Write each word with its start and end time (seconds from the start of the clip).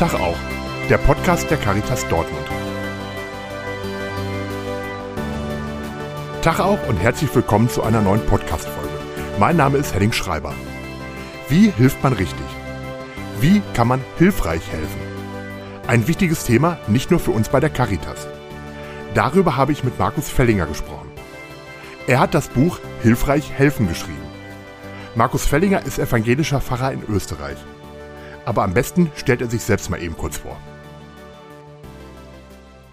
Tag 0.00 0.14
auch, 0.14 0.38
der 0.88 0.96
Podcast 0.96 1.50
der 1.50 1.58
Caritas 1.58 2.08
Dortmund. 2.08 2.46
Tag 6.40 6.58
auch 6.58 6.78
und 6.88 6.96
herzlich 6.96 7.34
willkommen 7.34 7.68
zu 7.68 7.82
einer 7.82 8.00
neuen 8.00 8.24
Podcast-Folge. 8.24 8.94
Mein 9.38 9.58
Name 9.58 9.76
ist 9.76 9.92
Henning 9.92 10.14
Schreiber. 10.14 10.54
Wie 11.50 11.68
hilft 11.68 12.02
man 12.02 12.14
richtig? 12.14 12.46
Wie 13.42 13.60
kann 13.74 13.88
man 13.88 14.00
hilfreich 14.16 14.62
helfen? 14.72 15.02
Ein 15.86 16.08
wichtiges 16.08 16.44
Thema 16.44 16.78
nicht 16.86 17.10
nur 17.10 17.20
für 17.20 17.32
uns 17.32 17.50
bei 17.50 17.60
der 17.60 17.68
Caritas. 17.68 18.26
Darüber 19.12 19.58
habe 19.58 19.72
ich 19.72 19.84
mit 19.84 19.98
Markus 19.98 20.30
Fellinger 20.30 20.64
gesprochen. 20.64 21.10
Er 22.06 22.20
hat 22.20 22.32
das 22.32 22.48
Buch 22.48 22.78
Hilfreich 23.02 23.52
helfen 23.52 23.86
geschrieben. 23.86 24.16
Markus 25.14 25.44
Fellinger 25.44 25.84
ist 25.84 25.98
evangelischer 25.98 26.62
Pfarrer 26.62 26.92
in 26.92 27.02
Österreich. 27.06 27.58
Aber 28.44 28.62
am 28.62 28.74
besten 28.74 29.10
stellt 29.16 29.40
er 29.40 29.50
sich 29.50 29.62
selbst 29.62 29.90
mal 29.90 30.02
eben 30.02 30.16
kurz 30.16 30.38
vor. 30.38 30.56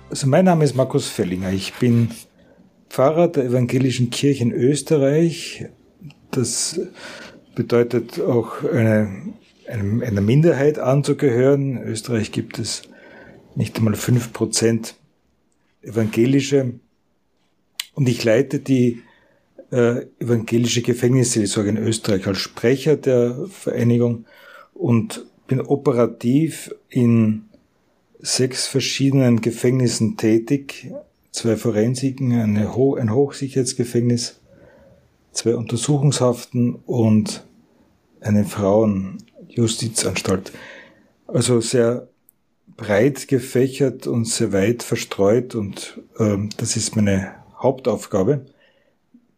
Also 0.09 0.27
mein 0.27 0.45
Name 0.45 0.63
ist 0.63 0.75
Markus 0.75 1.07
Fellinger. 1.07 1.51
Ich 1.51 1.73
bin 1.73 2.11
Pfarrer 2.89 3.27
der 3.27 3.45
Evangelischen 3.45 4.09
Kirche 4.09 4.43
in 4.43 4.51
Österreich. 4.51 5.65
Das 6.31 6.79
bedeutet 7.55 8.21
auch 8.21 8.63
eine, 8.63 9.33
eine, 9.67 10.05
einer 10.05 10.21
Minderheit 10.21 10.79
anzugehören. 10.79 11.77
In 11.77 11.83
Österreich 11.83 12.31
gibt 12.31 12.59
es 12.59 12.83
nicht 13.55 13.77
einmal 13.77 13.95
fünf 13.95 14.31
Prozent 14.31 14.95
evangelische. 15.81 16.79
Und 17.93 18.07
ich 18.07 18.23
leite 18.23 18.59
die 18.59 19.01
äh, 19.71 20.05
evangelische 20.19 20.81
Gefängnisseelsorge 20.81 21.69
in 21.69 21.77
Österreich 21.77 22.27
als 22.27 22.37
Sprecher 22.37 22.95
der 22.95 23.47
Vereinigung 23.49 24.25
und 24.73 25.25
bin 25.47 25.61
operativ 25.61 26.75
in 26.89 27.43
sechs 28.19 28.67
verschiedenen 28.67 29.41
Gefängnissen 29.41 30.17
tätig. 30.17 30.91
Zwei 31.31 31.55
Forensiken, 31.55 32.33
eine 32.33 32.75
Ho 32.75 32.95
ein 32.95 33.13
Hochsicherheitsgefängnis, 33.13 34.41
zwei 35.31 35.55
Untersuchungshaften 35.55 36.75
und 36.85 37.45
eine 38.21 38.43
Frauenjustizanstalt. 38.43 40.51
Also 41.27 41.61
sehr 41.61 42.07
breit 42.75 43.27
gefächert 43.27 44.07
und 44.07 44.25
sehr 44.25 44.51
weit 44.53 44.81
verstreut 44.83 45.55
und 45.55 45.99
äh, 46.19 46.37
das 46.57 46.77
ist 46.77 46.95
meine 46.95 47.33
Hauptaufgabe. 47.59 48.45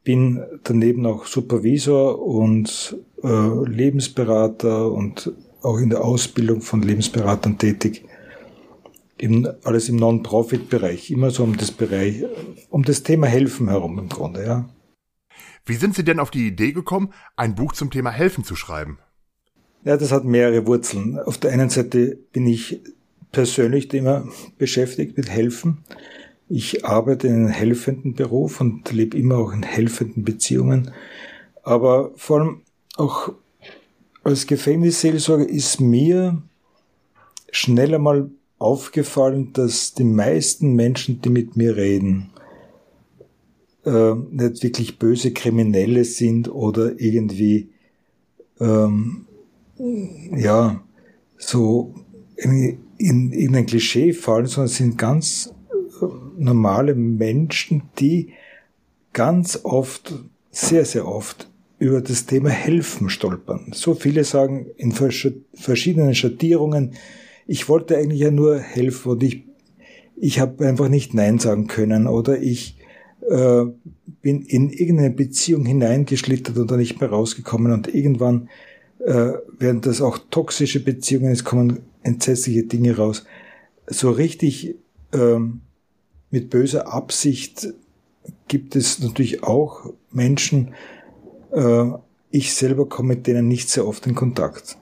Bin 0.03 0.43
daneben 0.63 1.05
auch 1.05 1.25
Supervisor 1.25 2.21
und 2.21 2.97
äh, 3.23 3.65
Lebensberater 3.65 4.91
und 4.91 5.31
auch 5.61 5.77
in 5.77 5.89
der 5.89 6.03
Ausbildung 6.03 6.61
von 6.61 6.81
Lebensberatern 6.81 7.57
tätig. 7.57 8.05
Eben 9.17 9.47
alles 9.63 9.89
im 9.89 9.97
Non-Profit-Bereich, 9.97 11.11
immer 11.11 11.31
so 11.31 11.43
um 11.43 11.57
das 11.57 11.71
Bereich, 11.71 12.23
um 12.69 12.83
das 12.83 13.03
Thema 13.03 13.27
Helfen 13.27 13.67
herum 13.67 13.99
im 13.99 14.09
Grunde, 14.09 14.45
ja. 14.45 14.69
Wie 15.65 15.75
sind 15.75 15.95
Sie 15.95 16.03
denn 16.03 16.19
auf 16.19 16.31
die 16.31 16.47
Idee 16.47 16.71
gekommen, 16.71 17.13
ein 17.35 17.55
Buch 17.55 17.73
zum 17.73 17.91
Thema 17.91 18.11
Helfen 18.11 18.43
zu 18.43 18.55
schreiben? 18.55 18.99
Ja, 19.83 19.97
das 19.97 20.11
hat 20.11 20.25
mehrere 20.25 20.65
Wurzeln. 20.65 21.19
Auf 21.19 21.37
der 21.37 21.51
einen 21.51 21.69
Seite 21.69 22.17
bin 22.31 22.47
ich 22.47 22.81
persönlich 23.31 23.93
immer 23.93 24.27
beschäftigt 24.57 25.15
mit 25.15 25.29
Helfen. 25.29 25.83
Ich 26.47 26.85
arbeite 26.85 27.27
in 27.27 27.35
einem 27.35 27.47
helfenden 27.47 28.15
Beruf 28.15 28.59
und 28.59 28.91
lebe 28.91 29.17
immer 29.17 29.37
auch 29.37 29.53
in 29.53 29.63
helfenden 29.63 30.23
Beziehungen. 30.23 30.91
Aber 31.63 32.11
vor 32.15 32.39
allem 32.39 32.61
auch 32.97 33.33
als 34.23 34.47
Gefängnisseelsorger 34.47 35.47
ist 35.47 35.79
mir 35.79 36.41
schnell 37.51 37.95
einmal 37.95 38.29
aufgefallen, 38.57 39.53
dass 39.53 39.93
die 39.93 40.03
meisten 40.03 40.73
Menschen, 40.73 41.21
die 41.21 41.29
mit 41.29 41.55
mir 41.55 41.77
reden, 41.77 42.31
äh, 43.85 44.13
nicht 44.13 44.61
wirklich 44.63 44.99
böse 44.99 45.31
Kriminelle 45.31 46.03
sind 46.03 46.49
oder 46.49 46.99
irgendwie 46.99 47.69
ähm, 48.59 49.25
ja 49.77 50.83
so 51.37 51.95
in, 52.35 52.79
in, 52.97 53.31
in 53.31 53.55
ein 53.55 53.65
Klischee 53.65 54.13
fallen, 54.13 54.47
sondern 54.47 54.67
sind 54.67 54.97
ganz 54.97 55.53
äh, 56.01 56.05
normale 56.37 56.95
Menschen, 56.95 57.83
die 57.97 58.33
ganz 59.13 59.61
oft, 59.63 60.13
sehr, 60.51 60.83
sehr 60.83 61.07
oft 61.07 61.48
über 61.79 62.01
das 62.01 62.25
Thema 62.25 62.49
Helfen 62.49 63.09
stolpern. 63.09 63.71
So 63.73 63.95
viele 63.95 64.25
sagen 64.25 64.67
in 64.77 64.91
verschiedenen 64.91 66.13
Schattierungen, 66.13 66.93
ich 67.47 67.67
wollte 67.67 67.97
eigentlich 67.97 68.19
ja 68.19 68.31
nur 68.31 68.59
helfen 68.59 69.13
und 69.13 69.23
ich, 69.23 69.43
ich 70.15 70.39
habe 70.39 70.67
einfach 70.67 70.89
nicht 70.89 71.13
Nein 71.13 71.39
sagen 71.39 71.67
können 71.67 72.05
oder 72.05 72.39
ich 72.39 72.77
äh, 73.27 73.65
bin 74.21 74.41
in 74.41 74.69
irgendeine 74.69 75.11
Beziehung 75.11 75.65
hineingeschlittert 75.65 76.57
und 76.57 76.69
da 76.69 76.77
nicht 76.77 76.99
mehr 76.99 77.09
rausgekommen 77.09 77.71
und 77.71 77.93
irgendwann 77.93 78.49
äh, 78.99 79.31
werden 79.57 79.81
das 79.81 80.01
auch 80.01 80.19
toxische 80.29 80.83
Beziehungen, 80.83 81.31
es 81.31 81.45
kommen 81.45 81.79
entsetzliche 82.03 82.63
Dinge 82.63 82.97
raus. 82.97 83.25
So 83.87 84.11
richtig 84.11 84.75
ähm, 85.13 85.61
mit 86.29 86.49
böser 86.49 86.93
Absicht 86.93 87.73
gibt 88.47 88.75
es 88.75 88.99
natürlich 88.99 89.43
auch 89.43 89.93
Menschen, 90.11 90.73
ich 92.31 92.53
selber 92.53 92.87
komme 92.87 93.15
mit 93.15 93.27
denen 93.27 93.47
nicht 93.47 93.69
sehr 93.69 93.87
oft 93.87 94.05
in 94.05 94.15
Kontakt. 94.15 94.77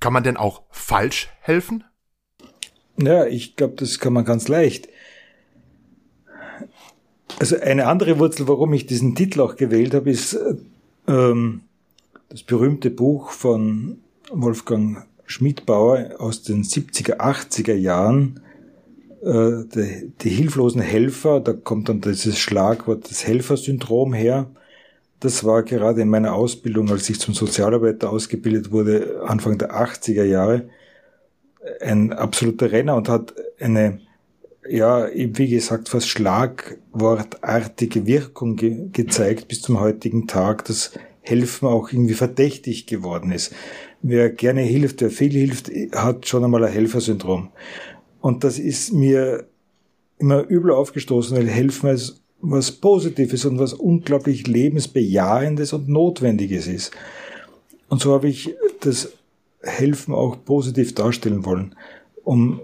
Kann 0.00 0.12
man 0.12 0.22
denn 0.22 0.36
auch 0.36 0.62
falsch 0.70 1.30
helfen? 1.40 1.84
Ja, 2.98 3.26
ich 3.26 3.56
glaube, 3.56 3.74
das 3.76 3.98
kann 3.98 4.12
man 4.12 4.24
ganz 4.24 4.48
leicht. 4.48 4.88
Also 7.38 7.58
eine 7.60 7.86
andere 7.86 8.18
Wurzel, 8.18 8.48
warum 8.48 8.72
ich 8.72 8.86
diesen 8.86 9.14
Titel 9.14 9.40
auch 9.40 9.56
gewählt 9.56 9.94
habe, 9.94 10.10
ist 10.10 10.38
ähm, 11.06 11.62
das 12.28 12.42
berühmte 12.42 12.90
Buch 12.90 13.30
von 13.30 13.98
Wolfgang 14.30 15.06
Schmidbauer 15.26 16.14
aus 16.18 16.42
den 16.42 16.62
70er, 16.62 17.18
80er 17.18 17.74
Jahren, 17.74 18.40
äh, 19.22 19.64
die, 19.74 20.12
die 20.20 20.30
hilflosen 20.30 20.80
Helfer, 20.80 21.40
da 21.40 21.52
kommt 21.52 21.88
dann 21.88 22.00
dieses 22.00 22.38
Schlagwort 22.38 23.10
das 23.10 23.26
Helfersyndrom 23.26 24.14
her. 24.14 24.50
Das 25.20 25.44
war 25.44 25.62
gerade 25.62 26.02
in 26.02 26.08
meiner 26.08 26.34
Ausbildung, 26.34 26.90
als 26.90 27.08
ich 27.08 27.18
zum 27.18 27.34
Sozialarbeiter 27.34 28.10
ausgebildet 28.10 28.70
wurde, 28.70 29.22
Anfang 29.26 29.58
der 29.58 29.74
80er 29.74 30.24
Jahre, 30.24 30.68
ein 31.80 32.12
absoluter 32.12 32.70
Renner 32.70 32.96
und 32.96 33.08
hat 33.08 33.34
eine, 33.58 34.00
ja, 34.68 35.08
wie 35.12 35.48
gesagt, 35.48 35.88
fast 35.88 36.08
schlagwortartige 36.08 38.06
Wirkung 38.06 38.56
ge 38.56 38.88
gezeigt 38.92 39.48
bis 39.48 39.62
zum 39.62 39.80
heutigen 39.80 40.26
Tag, 40.26 40.64
dass 40.66 40.92
Helfen 41.22 41.66
auch 41.66 41.90
irgendwie 41.90 42.14
verdächtig 42.14 42.86
geworden 42.86 43.32
ist. 43.32 43.52
Wer 44.02 44.30
gerne 44.30 44.62
hilft, 44.62 45.00
wer 45.00 45.10
viel 45.10 45.32
hilft, 45.32 45.70
hat 45.92 46.26
schon 46.26 46.44
einmal 46.44 46.64
ein 46.64 46.72
Helfersyndrom. 46.72 47.50
Und 48.20 48.44
das 48.44 48.58
ist 48.58 48.92
mir 48.92 49.46
immer 50.18 50.42
übel 50.42 50.70
aufgestoßen, 50.70 51.36
weil 51.36 51.48
Helfen 51.48 51.88
als 51.88 52.22
was 52.40 52.72
Positives 52.72 53.44
und 53.44 53.58
was 53.58 53.72
unglaublich 53.72 54.46
Lebensbejahendes 54.46 55.72
und 55.72 55.88
Notwendiges 55.88 56.66
ist. 56.66 56.92
Und 57.88 58.00
so 58.00 58.12
habe 58.12 58.28
ich 58.28 58.54
das 58.80 59.12
Helfen 59.62 60.14
auch 60.14 60.36
positiv 60.44 60.94
darstellen 60.94 61.44
wollen, 61.44 61.74
um 62.24 62.60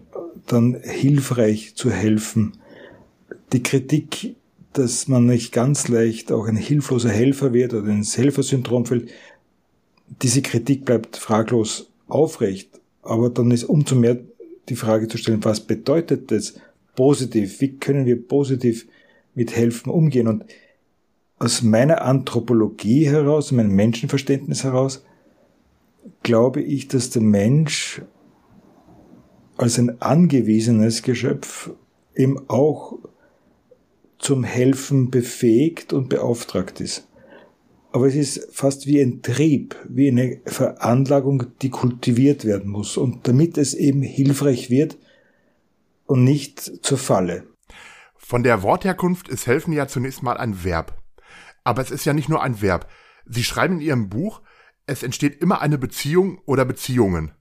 dann 0.47 0.81
hilfreich 0.83 1.75
zu 1.75 1.91
helfen. 1.91 2.55
Die 3.53 3.63
Kritik, 3.63 4.37
dass 4.73 5.09
man 5.09 5.27
nicht 5.27 5.53
ganz 5.53 5.89
leicht 5.89 6.33
auch 6.33 6.47
ein 6.47 6.57
hilfloser 6.57 7.11
Helfer 7.11 7.53
wird 7.53 7.75
oder 7.75 7.89
ins 7.89 8.17
Helfersyndrom 8.17 8.87
fällt, 8.87 9.11
diese 10.21 10.43
Kritik 10.43 10.85
bleibt 10.85 11.17
fraglos 11.17 11.89
aufrecht. 12.09 12.69
Aber 13.03 13.31
dann 13.31 13.51
ist 13.51 13.65
umso 13.65 13.95
mehr 13.95 14.19
die 14.69 14.77
Frage 14.77 15.09
zu 15.09 15.19
stellen, 15.19 15.45
was 15.45 15.61
bedeutet 15.61 16.31
das 16.31 16.55
positiv? 16.95 17.61
Wie 17.61 17.77
können 17.79 18.07
wir 18.07 18.21
positiv 18.27 18.87
mit 19.35 19.55
Helfen 19.57 19.91
umgehen. 19.91 20.29
Und 20.29 20.45
aus 21.39 21.63
meiner 21.63 22.03
Anthropologie 22.03 23.07
heraus, 23.07 23.53
meinem 23.53 23.75
Menschenverständnis 23.75 24.65
heraus, 24.65 25.05
glaube 26.23 26.63
ich, 26.63 26.89
dass 26.89 27.11
der 27.11 27.23
Mensch 27.23 28.03
als 29.57 29.79
ein 29.79 30.01
angewiesenes 30.01 31.03
Geschöpf 31.03 31.71
eben 32.15 32.49
auch 32.49 32.99
zum 34.19 34.45
Helfen 34.45 35.11
befähigt 35.11 35.93
und 35.93 36.09
beauftragt 36.09 36.81
ist. 36.81 37.09
Aber 37.91 38.07
es 38.07 38.15
ist 38.15 38.49
fast 38.53 38.87
wie 38.87 39.01
ein 39.01 39.21
Trieb, 39.21 39.77
wie 39.89 40.09
eine 40.09 40.41
Veranlagung, 40.47 41.45
die 41.61 41.69
kultiviert 41.69 42.45
werden 42.45 42.71
muss. 42.71 42.97
Und 42.97 43.29
damit 43.29 43.59
es 43.59 43.75
eben 43.75 44.01
hilfreich 44.01 44.71
wird 44.71 44.97
und 46.07 46.25
nicht 46.25 46.61
zur 46.85 46.97
Falle. 46.97 47.45
Von 48.25 48.43
der 48.43 48.63
Wortherkunft 48.63 49.29
ist 49.29 49.47
helfen 49.47 49.73
ja 49.73 49.89
zunächst 49.89 50.23
mal 50.23 50.37
ein 50.37 50.65
Verb. 50.65 51.03
Aber 51.65 51.83
es 51.83 51.91
ist 51.91 52.05
ja 52.05 52.13
nicht 52.13 52.29
nur 52.29 52.43
ein 52.43 52.63
Verb. 52.63 52.89
Sie 53.27 53.45
schreiben 53.45 53.75
in 53.75 53.81
Ihrem 53.81 54.09
Buch, 54.09 54.41
es 54.87 55.03
entsteht 55.03 55.41
immer 55.43 55.61
eine 55.61 55.77
Beziehung 55.77 56.41
oder 56.47 56.65
Beziehungen. 56.65 57.33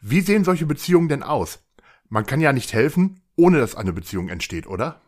Wie 0.00 0.20
sehen 0.20 0.44
solche 0.44 0.66
Beziehungen 0.66 1.08
denn 1.08 1.22
aus? 1.22 1.64
Man 2.08 2.24
kann 2.26 2.40
ja 2.40 2.52
nicht 2.52 2.72
helfen, 2.72 3.20
ohne 3.36 3.58
dass 3.58 3.74
eine 3.74 3.92
Beziehung 3.92 4.28
entsteht, 4.28 4.66
oder? 4.66 5.00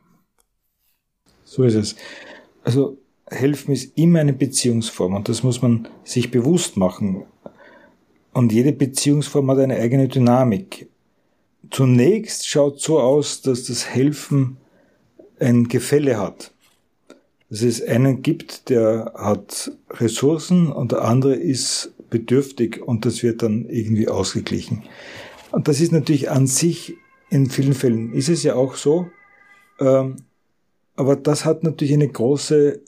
So 1.45 1.63
ist 1.63 1.75
es. 1.75 1.97
Also 2.63 2.99
helfen 3.27 3.73
ist 3.73 3.97
immer 3.97 4.21
eine 4.21 4.33
Beziehungsform 4.33 5.15
und 5.15 5.29
das 5.29 5.43
muss 5.43 5.63
man 5.63 5.89
sich 6.05 6.31
bewusst 6.31 6.77
machen. 6.77 7.25
Und 8.33 8.53
jede 8.53 8.73
Beziehungsform 8.73 9.51
hat 9.51 9.59
eine 9.59 9.77
eigene 9.77 10.09
Dynamik. 10.09 10.89
Zunächst 11.71 12.49
schaut 12.49 12.81
so 12.81 13.01
aus, 13.01 13.43
dass 13.43 13.65
das 13.65 13.89
Helfen 13.89 14.59
ein 15.45 15.69
Gefälle 15.69 16.19
hat. 16.19 16.53
Dass 17.51 17.63
es 17.63 17.83
einen 17.83 18.23
gibt, 18.23 18.71
der 18.71 19.13
hat 19.15 19.71
Ressourcen 19.91 20.73
und 20.73 20.93
der 20.93 21.03
andere 21.03 21.35
ist 21.35 21.93
bedürftig 22.11 22.83
und 22.83 23.05
das 23.05 23.23
wird 23.23 23.43
dann 23.43 23.67
irgendwie 23.69 24.09
ausgeglichen. 24.09 24.83
Und 25.53 25.69
das 25.69 25.81
ist 25.81 25.93
natürlich 25.93 26.31
an 26.31 26.47
sich, 26.47 26.95
in 27.31 27.49
vielen 27.51 27.75
Fällen 27.75 28.13
ist 28.13 28.29
es 28.29 28.43
ja 28.43 28.55
auch 28.55 28.75
so, 28.75 29.07
ähm, 29.81 30.17
aber 30.97 31.17
das 31.17 31.45
hat 31.45 31.63
natürlich 31.63 31.95
eine 31.95 32.09
große 32.09 32.81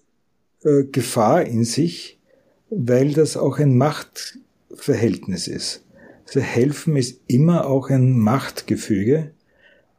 äh, 0.64 0.84
Gefahr 0.84 1.42
in 1.44 1.64
sich, 1.64 2.18
weil 2.70 3.12
das 3.12 3.36
auch 3.36 3.58
ein 3.58 3.76
Machtverhältnis 3.76 5.48
ist. 5.48 5.84
Also 6.26 6.40
helfen 6.40 6.96
ist 6.96 7.20
immer 7.26 7.66
auch 7.66 7.90
ein 7.90 8.18
Machtgefüge 8.18 9.32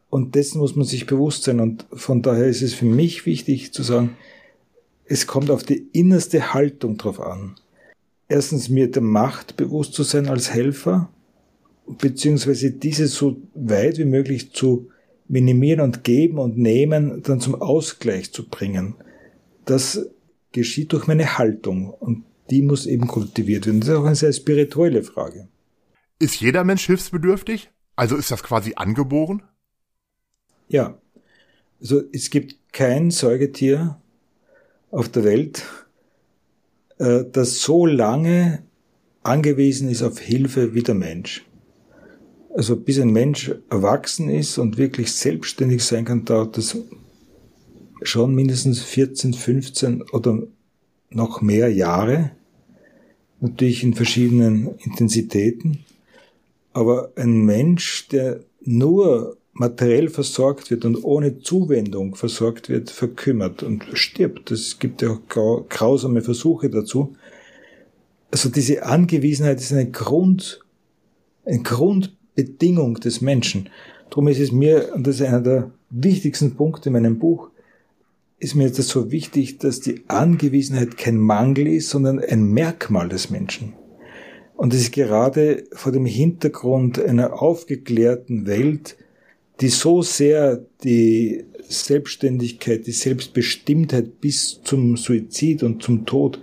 und 0.10 0.36
dessen 0.36 0.60
muss 0.60 0.76
man 0.76 0.86
sich 0.86 1.06
bewusst 1.06 1.44
sein 1.44 1.60
und 1.60 1.86
von 1.94 2.22
daher 2.22 2.48
ist 2.48 2.62
es 2.62 2.74
für 2.74 2.86
mich 2.86 3.26
wichtig 3.26 3.74
zu 3.74 3.84
sagen, 3.84 4.18
es 5.06 5.28
kommt 5.28 5.50
auf 5.50 5.64
die 5.64 5.88
innerste 5.94 6.54
Haltung 6.54 6.98
drauf 6.98 7.20
an. 7.20 7.56
Erstens 8.28 8.70
mir 8.70 8.92
der 8.92 9.02
Macht 9.02 9.56
bewusst 9.56 9.94
zu 9.94 10.04
sein 10.04 10.28
als 10.28 10.54
Helfer, 10.54 11.10
beziehungsweise 11.88 12.72
diese 12.72 13.08
so 13.08 13.38
weit 13.54 13.98
wie 13.98 14.06
möglich 14.06 14.52
zu 14.52 14.90
minimieren 15.30 15.82
und 15.82 16.04
geben 16.04 16.38
und 16.38 16.58
nehmen, 16.58 17.22
dann 17.24 17.40
zum 17.40 17.56
Ausgleich 17.56 18.32
zu 18.32 18.48
bringen. 18.48 18.96
Das 19.66 20.10
geschieht 20.52 20.94
durch 20.94 21.08
meine 21.08 21.38
Haltung 21.38 21.90
und 21.90 22.24
die 22.50 22.62
muss 22.62 22.86
eben 22.86 23.08
kultiviert 23.08 23.66
werden. 23.66 23.82
Das 23.82 23.90
ist 23.90 23.96
auch 23.96 24.06
eine 24.06 24.16
sehr 24.16 24.34
spirituelle 24.34 25.04
Frage. 25.04 25.48
Ist 26.20 26.40
jeder 26.40 26.64
Mensch 26.64 26.86
hilfsbedürftig? 26.86 27.70
Also 27.96 28.16
ist 28.16 28.32
das 28.32 28.44
quasi 28.44 28.74
angeboren? 28.76 29.44
Ja. 30.68 30.98
Also 31.80 32.02
es 32.12 32.30
gibt 32.30 32.56
kein 32.72 33.12
Säugetier 33.12 34.02
auf 34.92 35.10
der 35.10 35.24
Welt, 35.24 35.64
äh, 36.98 37.24
das 37.32 37.62
so 37.62 37.86
lange 37.86 38.64
angewiesen 39.24 39.90
ist 39.90 40.04
auf 40.04 40.20
Hilfe 40.20 40.74
wie 40.74 40.84
der 40.84 40.96
Mensch. 40.96 41.46
Also 42.56 42.76
bis 42.76 43.00
ein 43.00 43.12
Mensch 43.12 43.52
erwachsen 43.70 44.30
ist 44.30 44.58
und 44.58 44.78
wirklich 44.78 45.12
selbstständig 45.12 45.84
sein 45.84 46.06
kann, 46.06 46.26
dauert 46.26 46.58
das 46.58 46.78
schon 48.02 48.34
mindestens 48.34 48.82
14, 48.82 49.34
15 49.34 50.02
oder 50.02 50.44
noch 51.10 51.42
mehr 51.42 51.72
Jahre. 51.72 52.32
Natürlich 53.40 53.84
in 53.84 53.94
verschiedenen 53.94 54.76
Intensitäten. 54.80 55.84
Aber 56.74 57.12
ein 57.16 57.46
Mensch, 57.46 58.08
der 58.08 58.40
nur 58.62 59.38
materiell 59.60 60.10
versorgt 60.10 60.70
wird 60.70 60.86
und 60.86 61.04
ohne 61.04 61.40
Zuwendung 61.40 62.16
versorgt 62.16 62.70
wird, 62.70 62.90
verkümmert 62.90 63.64
und 63.64 63.86
stirbt. 63.94 64.52
Es 64.52 64.80
gibt 64.80 65.02
ja 65.02 65.10
auch 65.10 65.68
grausame 65.68 66.22
Versuche 66.22 66.70
dazu. 66.70 67.16
Also 68.32 68.50
diese 68.50 68.84
Angewiesenheit 68.84 69.60
ist 69.60 69.74
eine 69.74 69.90
Grund, 69.90 70.60
eine 71.46 71.64
Grundbedingung 71.64 72.96
des 72.96 73.22
Menschen. 73.22 73.70
Darum 74.10 74.28
ist 74.28 74.40
es 74.40 74.52
mir, 74.52 74.92
und 74.94 75.08
das 75.08 75.16
ist 75.16 75.28
einer 75.28 75.42
der 75.42 75.72
wichtigsten 75.90 76.56
Punkte 76.56 76.90
in 76.90 76.94
meinem 76.94 77.18
Buch, 77.18 77.50
ist 78.40 78.56
mir 78.56 78.70
das 78.70 78.88
so 78.88 79.12
wichtig, 79.12 79.58
dass 79.58 79.80
die 79.80 80.04
Angewiesenheit 80.08 80.98
kein 80.98 81.18
Mangel 81.18 81.68
ist, 81.68 81.90
sondern 81.90 82.20
ein 82.20 82.44
Merkmal 82.44 83.10
des 83.10 83.32
Menschen. 83.32 83.74
Und 84.56 84.74
es 84.74 84.82
ist 84.82 84.92
gerade 84.94 85.64
vor 85.72 85.92
dem 85.92 86.06
Hintergrund 86.06 87.00
einer 87.00 87.42
aufgeklärten 87.42 88.46
Welt, 88.46 88.98
die 89.62 89.70
so 89.70 90.02
sehr 90.02 90.66
die 90.84 91.46
Selbstständigkeit, 91.68 92.88
die 92.88 92.92
Selbstbestimmtheit 92.92 94.22
bis 94.22 94.62
zum 94.64 94.98
Suizid 94.98 95.64
und 95.64 95.84
zum 95.84 96.06
Tod 96.06 96.42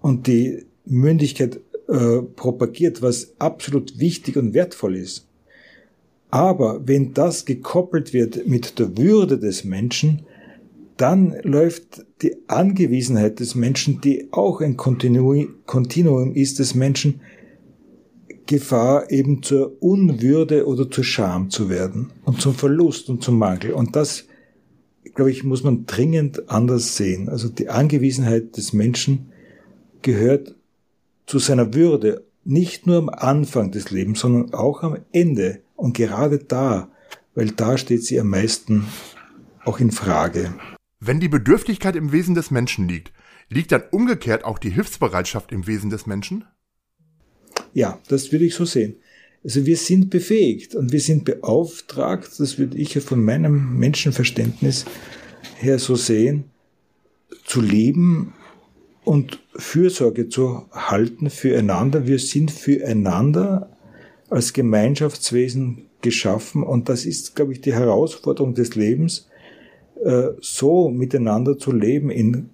und 0.00 0.26
die 0.26 0.64
Mündigkeit 0.86 1.60
äh, 1.88 2.22
propagiert, 2.22 3.02
was 3.02 3.34
absolut 3.38 3.98
wichtig 3.98 4.36
und 4.36 4.54
wertvoll 4.54 4.96
ist. 4.96 5.26
Aber 6.30 6.82
wenn 6.86 7.14
das 7.14 7.44
gekoppelt 7.44 8.12
wird 8.12 8.48
mit 8.48 8.78
der 8.78 8.96
Würde 8.96 9.38
des 9.38 9.64
Menschen, 9.64 10.22
dann 10.96 11.36
läuft 11.42 12.04
die 12.22 12.36
Angewiesenheit 12.48 13.40
des 13.40 13.54
Menschen, 13.54 14.00
die 14.00 14.28
auch 14.32 14.60
ein 14.60 14.76
Kontinuum 14.76 16.34
ist 16.34 16.58
des 16.58 16.74
Menschen, 16.74 17.20
Gefahr 18.46 19.10
eben 19.10 19.42
zur 19.42 19.82
Unwürde 19.82 20.66
oder 20.66 20.90
zur 20.90 21.04
Scham 21.04 21.50
zu 21.50 21.68
werden 21.68 22.12
und 22.24 22.40
zum 22.40 22.54
Verlust 22.54 23.08
und 23.08 23.22
zum 23.22 23.38
Mangel. 23.38 23.72
Und 23.72 23.96
das, 23.96 24.26
glaube 25.14 25.30
ich, 25.30 25.44
muss 25.44 25.64
man 25.64 25.86
dringend 25.86 26.50
anders 26.50 26.96
sehen. 26.96 27.28
Also 27.28 27.48
die 27.48 27.70
Angewiesenheit 27.70 28.56
des 28.56 28.72
Menschen 28.72 29.32
gehört 30.02 30.54
zu 31.26 31.38
seiner 31.38 31.74
Würde, 31.74 32.24
nicht 32.44 32.86
nur 32.86 32.98
am 32.98 33.08
Anfang 33.08 33.70
des 33.70 33.90
Lebens, 33.90 34.20
sondern 34.20 34.52
auch 34.52 34.82
am 34.82 34.98
Ende. 35.12 35.62
Und 35.76 35.96
gerade 35.96 36.38
da, 36.38 36.88
weil 37.34 37.50
da 37.50 37.78
steht 37.78 38.04
sie 38.04 38.20
am 38.20 38.28
meisten 38.28 38.86
auch 39.64 39.80
in 39.80 39.90
Frage. 39.90 40.54
Wenn 41.00 41.20
die 41.20 41.28
Bedürftigkeit 41.28 41.96
im 41.96 42.12
Wesen 42.12 42.34
des 42.34 42.50
Menschen 42.50 42.88
liegt, 42.88 43.12
liegt 43.48 43.72
dann 43.72 43.84
umgekehrt 43.90 44.44
auch 44.44 44.58
die 44.58 44.70
Hilfsbereitschaft 44.70 45.52
im 45.52 45.66
Wesen 45.66 45.90
des 45.90 46.06
Menschen? 46.06 46.44
Ja, 47.74 48.00
das 48.08 48.32
würde 48.32 48.46
ich 48.46 48.54
so 48.54 48.64
sehen. 48.64 48.96
Also 49.42 49.66
wir 49.66 49.76
sind 49.76 50.08
befähigt 50.08 50.74
und 50.74 50.92
wir 50.92 51.00
sind 51.00 51.26
beauftragt, 51.26 52.30
das 52.38 52.58
würde 52.58 52.78
ich 52.78 52.94
ja 52.94 53.02
von 53.02 53.22
meinem 53.22 53.78
Menschenverständnis 53.78 54.86
her 55.58 55.78
so 55.78 55.96
sehen, 55.96 56.44
zu 57.44 57.60
leben 57.60 58.32
und 59.04 59.40
Fürsorge 59.54 60.30
zu 60.30 60.66
halten 60.72 61.28
füreinander. 61.28 62.06
Wir 62.06 62.18
sind 62.18 62.50
füreinander 62.50 63.70
als 64.30 64.54
Gemeinschaftswesen 64.54 65.86
geschaffen 66.00 66.62
und 66.62 66.88
das 66.88 67.04
ist, 67.04 67.36
glaube 67.36 67.52
ich, 67.52 67.60
die 67.60 67.74
Herausforderung 67.74 68.54
des 68.54 68.74
Lebens, 68.76 69.28
äh, 70.02 70.28
so 70.40 70.90
miteinander 70.90 71.58
zu 71.58 71.72
leben 71.72 72.10
in, 72.10 72.50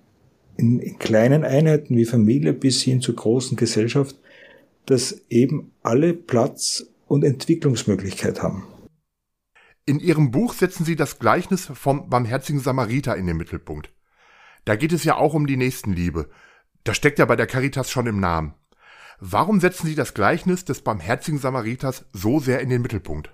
in, 0.56 0.80
in 0.80 0.98
kleinen 0.98 1.44
Einheiten 1.44 1.96
wie 1.96 2.04
Familie 2.04 2.52
bis 2.52 2.82
hin 2.82 3.00
zur 3.00 3.14
großen 3.14 3.56
Gesellschaft, 3.56 4.16
dass 4.90 5.22
eben 5.28 5.72
alle 5.82 6.14
Platz 6.14 6.84
und 7.06 7.24
Entwicklungsmöglichkeit 7.24 8.42
haben. 8.42 8.66
In 9.86 9.98
Ihrem 9.98 10.30
Buch 10.30 10.52
setzen 10.52 10.84
Sie 10.84 10.96
das 10.96 11.18
Gleichnis 11.18 11.70
vom 11.72 12.10
barmherzigen 12.10 12.60
Samariter 12.60 13.16
in 13.16 13.26
den 13.26 13.36
Mittelpunkt. 13.36 13.92
Da 14.64 14.76
geht 14.76 14.92
es 14.92 15.04
ja 15.04 15.16
auch 15.16 15.34
um 15.34 15.46
die 15.46 15.56
Nächstenliebe. 15.56 16.28
Das 16.84 16.96
steckt 16.96 17.18
ja 17.18 17.24
bei 17.24 17.36
der 17.36 17.46
Caritas 17.46 17.90
schon 17.90 18.06
im 18.06 18.20
Namen. 18.20 18.54
Warum 19.18 19.60
setzen 19.60 19.86
Sie 19.86 19.94
das 19.94 20.14
Gleichnis 20.14 20.64
des 20.64 20.82
barmherzigen 20.82 21.38
Samariters 21.38 22.04
so 22.12 22.40
sehr 22.40 22.60
in 22.60 22.70
den 22.70 22.82
Mittelpunkt? 22.82 23.30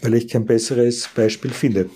Weil 0.00 0.14
ich 0.14 0.28
kein 0.28 0.46
besseres 0.46 1.08
Beispiel 1.14 1.50
finde. 1.50 1.90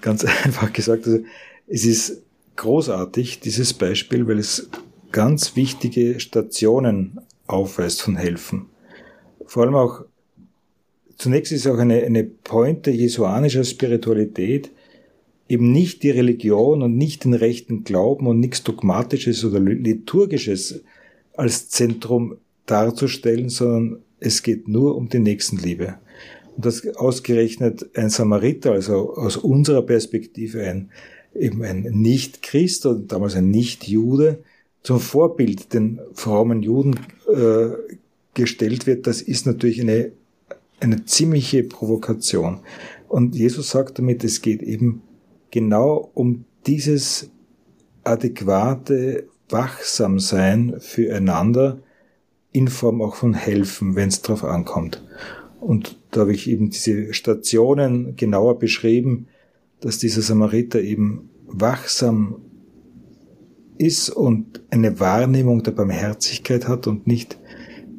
Ganz 0.00 0.24
einfach 0.44 0.72
gesagt, 0.72 1.06
also 1.06 1.24
es 1.66 1.84
ist 1.84 2.22
großartig, 2.56 3.40
dieses 3.40 3.72
Beispiel, 3.72 4.26
weil 4.26 4.38
es 4.38 4.68
ganz 5.10 5.56
wichtige 5.56 6.20
Stationen 6.20 7.20
aufweist 7.52 8.02
von 8.02 8.16
Helfen. 8.16 8.66
Vor 9.46 9.64
allem 9.64 9.74
auch, 9.74 10.04
zunächst 11.16 11.52
ist 11.52 11.66
auch 11.66 11.78
eine, 11.78 12.02
eine 12.02 12.24
Pointe 12.24 12.90
jesuanischer 12.90 13.64
Spiritualität, 13.64 14.70
eben 15.48 15.70
nicht 15.70 16.02
die 16.02 16.10
Religion 16.10 16.82
und 16.82 16.96
nicht 16.96 17.24
den 17.24 17.34
rechten 17.34 17.84
Glauben 17.84 18.26
und 18.26 18.40
nichts 18.40 18.62
Dogmatisches 18.62 19.44
oder 19.44 19.60
Liturgisches 19.60 20.82
als 21.34 21.68
Zentrum 21.68 22.38
darzustellen, 22.66 23.48
sondern 23.48 24.02
es 24.20 24.42
geht 24.42 24.68
nur 24.68 24.96
um 24.96 25.08
die 25.08 25.18
Nächstenliebe. 25.18 25.98
Und 26.56 26.64
das 26.64 26.86
ausgerechnet 26.96 27.90
ein 27.94 28.10
Samariter, 28.10 28.72
also 28.72 29.14
aus 29.14 29.36
unserer 29.36 29.82
Perspektive 29.82 30.62
ein, 30.62 30.90
eben 31.34 31.62
ein 31.64 31.82
Nicht-Christ 31.82 32.86
und 32.86 33.10
damals 33.10 33.34
ein 33.36 33.50
Nicht-Jude, 33.50 34.42
zum 34.82 35.00
Vorbild 35.00 35.72
den 35.72 36.00
frommen 36.12 36.62
Juden 36.62 36.98
äh, 37.32 37.70
gestellt 38.34 38.86
wird, 38.86 39.06
das 39.06 39.22
ist 39.22 39.46
natürlich 39.46 39.80
eine, 39.80 40.12
eine 40.80 41.04
ziemliche 41.04 41.62
Provokation. 41.62 42.60
Und 43.08 43.34
Jesus 43.34 43.70
sagt 43.70 43.98
damit, 43.98 44.24
es 44.24 44.42
geht 44.42 44.62
eben 44.62 45.02
genau 45.50 46.10
um 46.14 46.44
dieses 46.66 47.30
adäquate 48.04 49.28
Wachsamsein 49.48 50.76
füreinander 50.80 51.82
in 52.52 52.68
Form 52.68 53.02
auch 53.02 53.14
von 53.14 53.34
helfen, 53.34 53.94
wenn 53.96 54.08
es 54.08 54.22
drauf 54.22 54.44
ankommt. 54.44 55.02
Und 55.60 55.98
da 56.10 56.22
habe 56.22 56.32
ich 56.32 56.48
eben 56.50 56.70
diese 56.70 57.14
Stationen 57.14 58.16
genauer 58.16 58.58
beschrieben, 58.58 59.28
dass 59.80 59.98
dieser 59.98 60.22
Samariter 60.22 60.80
eben 60.80 61.30
wachsam 61.46 62.42
ist 63.82 64.10
und 64.10 64.62
eine 64.70 65.00
Wahrnehmung 65.00 65.62
der 65.62 65.72
Barmherzigkeit 65.72 66.68
hat 66.68 66.86
und 66.86 67.06
nicht 67.06 67.38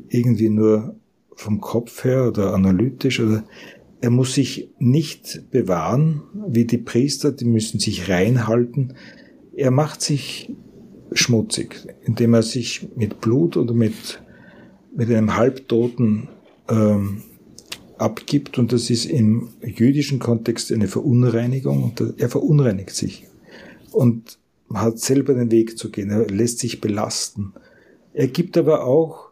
irgendwie 0.10 0.50
nur 0.50 0.96
vom 1.36 1.60
Kopf 1.60 2.04
her 2.04 2.28
oder 2.28 2.54
analytisch 2.54 3.20
oder 3.20 3.44
er 4.02 4.10
muss 4.10 4.34
sich 4.34 4.70
nicht 4.80 5.50
bewahren, 5.52 6.24
wie 6.48 6.66
die 6.66 6.78
Priester, 6.78 7.32
die 7.32 7.46
müssen 7.46 7.80
sich 7.80 8.10
reinhalten. 8.10 8.96
Er 9.56 9.72
macht 9.72 10.02
sich 10.02 10.52
schmutzig, 11.14 11.88
indem 12.04 12.34
er 12.34 12.44
sich 12.44 12.88
mit 12.96 13.22
Blut 13.22 13.56
oder 13.56 13.74
mit, 13.74 14.22
mit 14.96 15.10
einem 15.10 15.38
Halbtoten 15.38 16.28
ähm, 16.70 17.24
abgibt 17.98 18.58
und 18.58 18.74
das 18.74 18.90
ist 18.90 19.06
im 19.06 19.50
jüdischen 19.64 20.20
Kontext 20.20 20.72
eine 20.72 20.88
Verunreinigung 20.88 21.84
und 21.84 22.02
er 22.18 22.30
verunreinigt 22.30 22.92
sich 22.92 23.28
und 23.92 24.38
hat 24.74 25.00
selber 25.00 25.34
den 25.34 25.52
Weg 25.52 25.78
zu 25.78 25.92
gehen, 25.92 26.10
er 26.10 26.28
lässt 26.28 26.60
sich 26.60 26.82
belasten. 26.82 27.54
Er 28.14 28.28
gibt 28.28 28.58
aber 28.58 28.86
auch 28.86 29.32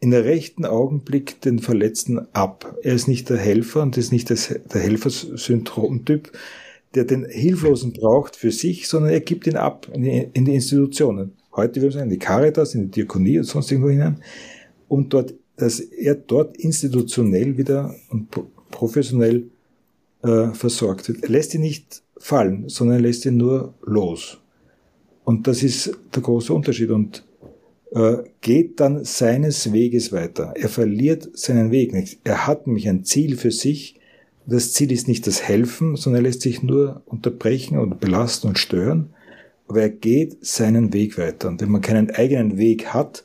in 0.00 0.10
der 0.10 0.24
rechten 0.24 0.64
Augenblick 0.64 1.40
den 1.40 1.58
Verletzten 1.58 2.26
ab. 2.32 2.76
Er 2.82 2.94
ist 2.94 3.08
nicht 3.08 3.28
der 3.30 3.38
Helfer 3.38 3.82
und 3.82 3.96
ist 3.96 4.12
nicht 4.12 4.30
das, 4.30 4.54
der 4.72 4.80
Helfersyndromtyp, 4.80 6.32
der 6.94 7.04
den 7.04 7.24
Hilflosen 7.24 7.92
braucht 7.92 8.36
für 8.36 8.52
sich, 8.52 8.88
sondern 8.88 9.12
er 9.12 9.20
gibt 9.20 9.46
ihn 9.46 9.56
ab 9.56 9.88
in 9.92 10.02
die, 10.02 10.28
in 10.32 10.44
die 10.44 10.54
Institutionen. 10.54 11.32
Heute 11.54 11.76
würde 11.76 11.86
man 11.86 11.92
sagen, 11.92 12.10
in 12.10 12.18
die 12.18 12.24
Caritas, 12.24 12.74
in 12.74 12.82
die 12.82 12.90
Diakonie 12.90 13.38
und 13.38 13.44
sonst 13.44 13.70
irgendwo 13.70 13.90
hinein, 13.90 14.22
um 14.86 15.08
dort 15.08 15.34
dass 15.58 15.80
er 15.80 16.14
dort 16.14 16.56
institutionell 16.56 17.58
wieder 17.58 17.94
und 18.10 18.28
professionell 18.70 19.44
äh, 20.22 20.48
versorgt 20.48 21.08
wird. 21.08 21.24
Er 21.24 21.28
lässt 21.28 21.54
ihn 21.54 21.60
nicht 21.60 22.02
fallen, 22.16 22.68
sondern 22.68 22.98
er 22.98 23.02
lässt 23.02 23.26
ihn 23.26 23.36
nur 23.36 23.74
los. 23.82 24.38
Und 25.28 25.46
das 25.46 25.62
ist 25.62 25.94
der 26.14 26.22
große 26.22 26.54
Unterschied 26.54 26.88
und 26.88 27.22
äh, 27.90 28.16
geht 28.40 28.80
dann 28.80 29.04
seines 29.04 29.74
Weges 29.74 30.10
weiter. 30.10 30.54
Er 30.56 30.70
verliert 30.70 31.28
seinen 31.34 31.70
Weg 31.70 31.92
nicht. 31.92 32.20
Er 32.24 32.46
hat 32.46 32.66
nämlich 32.66 32.88
ein 32.88 33.04
Ziel 33.04 33.36
für 33.36 33.50
sich. 33.50 34.00
Das 34.46 34.72
Ziel 34.72 34.90
ist 34.90 35.06
nicht 35.06 35.26
das 35.26 35.42
Helfen, 35.42 35.96
sondern 35.96 36.24
er 36.24 36.28
lässt 36.30 36.40
sich 36.40 36.62
nur 36.62 37.02
unterbrechen 37.04 37.76
und 37.76 38.00
belasten 38.00 38.48
und 38.48 38.58
stören. 38.58 39.10
Aber 39.66 39.82
er 39.82 39.90
geht 39.90 40.46
seinen 40.46 40.94
Weg 40.94 41.18
weiter. 41.18 41.48
Und 41.48 41.60
wenn 41.60 41.72
man 41.72 41.82
keinen 41.82 42.10
eigenen 42.10 42.56
Weg 42.56 42.94
hat, 42.94 43.24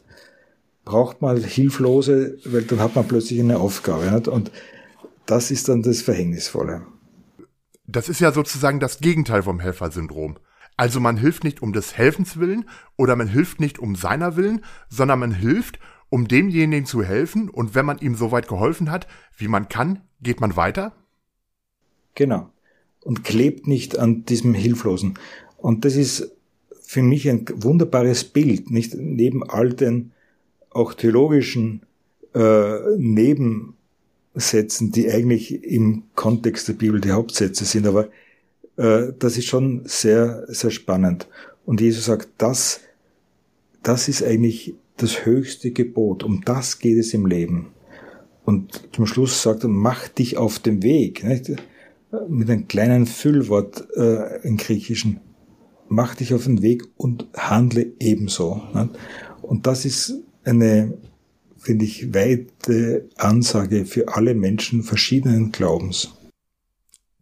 braucht 0.84 1.22
man 1.22 1.42
Hilflose, 1.42 2.38
weil 2.44 2.64
dann 2.64 2.82
hat 2.82 2.98
man 2.98 3.08
plötzlich 3.08 3.40
eine 3.40 3.60
Aufgabe. 3.60 4.12
Nicht? 4.12 4.28
Und 4.28 4.52
das 5.26 5.52
ist 5.52 5.70
dann 5.70 5.84
das 5.84 6.02
Verhängnisvolle. 6.02 6.82
Das 7.88 8.10
ist 8.10 8.20
ja 8.20 8.34
sozusagen 8.34 8.82
das 8.82 9.00
Gegenteil 9.00 9.44
vom 9.44 9.62
Helfersyndrom. 9.62 10.36
Also 10.76 11.00
man 11.00 11.18
hilft 11.18 11.44
nicht 11.44 11.62
um 11.62 11.74
des 11.74 11.98
Helfens 11.98 12.38
willen 12.38 12.66
oder 12.98 13.16
man 13.16 13.28
hilft 13.28 13.60
nicht 13.60 13.80
um 13.80 13.96
seiner 13.96 14.36
willen, 14.36 14.64
sondern 14.90 15.20
man 15.20 15.32
hilft, 15.32 15.80
um 16.10 16.28
demjenigen 16.28 16.86
zu 16.86 17.04
helfen 17.04 17.50
und 17.50 17.76
wenn 17.76 17.86
man 17.86 18.00
ihm 18.00 18.16
so 18.16 18.32
weit 18.32 18.48
geholfen 18.48 18.92
hat, 18.92 19.08
wie 19.38 19.48
man 19.48 19.68
kann, 19.70 20.02
geht 20.22 20.42
man 20.42 20.56
weiter? 20.56 20.94
Genau. 22.16 22.50
Und 23.02 23.24
klebt 23.24 23.68
nicht 23.68 23.98
an 23.98 24.24
diesem 24.26 24.54
Hilflosen. 24.54 25.16
Und 25.58 25.86
das 25.86 25.96
ist 25.96 26.32
für 26.82 27.02
mich 27.02 27.30
ein 27.30 27.46
wunderbares 27.56 28.26
Bild, 28.26 28.70
nicht 28.70 28.94
neben 28.96 29.50
all 29.50 29.74
den 29.74 30.12
auch 30.70 30.94
theologischen 30.94 31.82
äh, 32.36 32.78
Nebensätzen, 32.98 34.92
die 34.92 35.10
eigentlich 35.10 35.64
im 35.64 36.04
Kontext 36.16 36.68
der 36.68 36.74
Bibel 36.74 37.02
die 37.02 37.12
Hauptsätze 37.12 37.66
sind, 37.66 37.88
aber 37.88 38.10
das 38.76 39.38
ist 39.38 39.46
schon 39.46 39.84
sehr, 39.86 40.46
sehr 40.48 40.72
spannend. 40.72 41.28
Und 41.66 41.82
Jesus 41.82 42.06
sagt, 42.06 42.30
das, 42.38 42.82
das 43.84 44.08
ist 44.08 44.24
eigentlich 44.24 44.76
das 44.98 45.26
höchste 45.26 45.72
Gebot. 45.72 46.24
Um 46.24 46.42
das 46.44 46.80
geht 46.80 46.98
es 46.98 47.14
im 47.14 47.26
Leben. 47.26 47.68
Und 48.46 48.90
zum 48.94 49.06
Schluss 49.06 49.42
sagt 49.42 49.64
er, 49.64 49.70
mach 49.70 50.08
dich 50.08 50.38
auf 50.38 50.60
den 50.60 50.84
Weg. 50.84 51.24
Nicht? 51.24 51.52
Mit 52.28 52.50
einem 52.50 52.68
kleinen 52.68 53.06
Füllwort 53.06 53.88
äh, 53.96 54.42
im 54.44 54.58
Griechischen. 54.58 55.20
Mach 55.88 56.16
dich 56.16 56.34
auf 56.34 56.44
den 56.46 56.62
Weg 56.62 56.84
und 56.98 57.28
handle 57.36 57.94
ebenso. 58.00 58.62
Nicht? 58.74 58.90
Und 59.42 59.68
das 59.68 59.86
ist 59.86 60.16
eine, 60.44 60.94
finde 61.58 61.86
ich, 61.86 62.14
weite 62.14 63.10
Ansage 63.18 63.86
für 63.86 64.10
alle 64.10 64.36
Menschen 64.36 64.84
verschiedenen 64.84 65.52
Glaubens. 65.52 66.14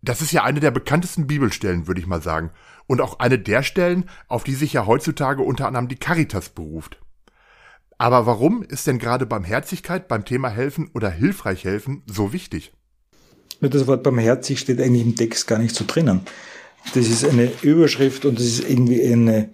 Das 0.01 0.21
ist 0.21 0.31
ja 0.31 0.43
eine 0.43 0.59
der 0.59 0.71
bekanntesten 0.71 1.27
Bibelstellen, 1.27 1.87
würde 1.87 2.01
ich 2.01 2.07
mal 2.07 2.21
sagen. 2.21 2.51
Und 2.87 3.01
auch 3.01 3.19
eine 3.19 3.37
der 3.37 3.63
Stellen, 3.63 4.09
auf 4.27 4.43
die 4.43 4.55
sich 4.55 4.73
ja 4.73 4.85
heutzutage 4.85 5.43
unter 5.43 5.67
anderem 5.67 5.87
die 5.87 5.95
Caritas 5.95 6.49
beruft. 6.49 6.99
Aber 7.97 8.25
warum 8.25 8.63
ist 8.63 8.87
denn 8.87 8.97
gerade 8.97 9.25
Barmherzigkeit 9.27 10.07
beim 10.07 10.25
Thema 10.25 10.49
helfen 10.49 10.89
oder 10.93 11.09
hilfreich 11.11 11.63
helfen 11.65 12.01
so 12.07 12.33
wichtig? 12.33 12.73
Das 13.59 13.85
Wort 13.85 14.01
barmherzig 14.01 14.59
steht 14.59 14.81
eigentlich 14.81 15.05
im 15.05 15.15
Text 15.15 15.47
gar 15.47 15.59
nicht 15.59 15.75
so 15.75 15.85
drinnen. 15.85 16.21
Das 16.95 17.07
ist 17.07 17.23
eine 17.23 17.51
Überschrift 17.61 18.25
und 18.25 18.39
das 18.39 18.45
ist 18.45 18.67
irgendwie 18.67 19.03
eine 19.03 19.51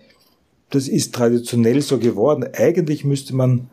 das 0.69 0.87
ist 0.87 1.15
traditionell 1.15 1.81
so 1.81 1.97
geworden. 1.97 2.45
Eigentlich 2.53 3.05
müsste 3.05 3.35
man 3.35 3.69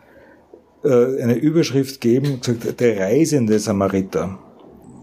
äh, 0.85 1.23
eine 1.23 1.35
Überschrift 1.35 2.01
geben, 2.01 2.41
gesagt, 2.41 2.81
der 2.81 2.99
reisende 2.99 3.59
Samariter. 3.59 4.39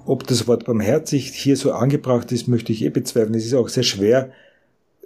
Ob 0.05 0.25
das 0.27 0.47
Wort 0.47 0.65
barmherzig 0.65 1.29
hier 1.33 1.55
so 1.55 1.71
angebracht 1.71 2.31
ist, 2.31 2.47
möchte 2.47 2.71
ich 2.71 2.83
eh 2.83 2.89
bezweifeln. 2.89 3.35
Es 3.35 3.45
ist 3.45 3.53
auch 3.53 3.69
sehr 3.69 3.83
schwer 3.83 4.31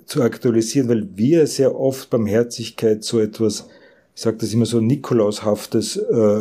zu 0.05 0.21
aktualisieren, 0.21 0.87
weil 0.87 1.07
wir 1.15 1.47
sehr 1.47 1.77
oft 1.79 2.09
Barmherzigkeit 2.09 3.03
so 3.03 3.19
etwas, 3.19 3.67
ich 4.15 4.21
sage 4.21 4.37
das 4.37 4.53
immer 4.53 4.65
so 4.65 4.79
Nikolaushaftes, 4.79 5.97
äh, 5.97 6.39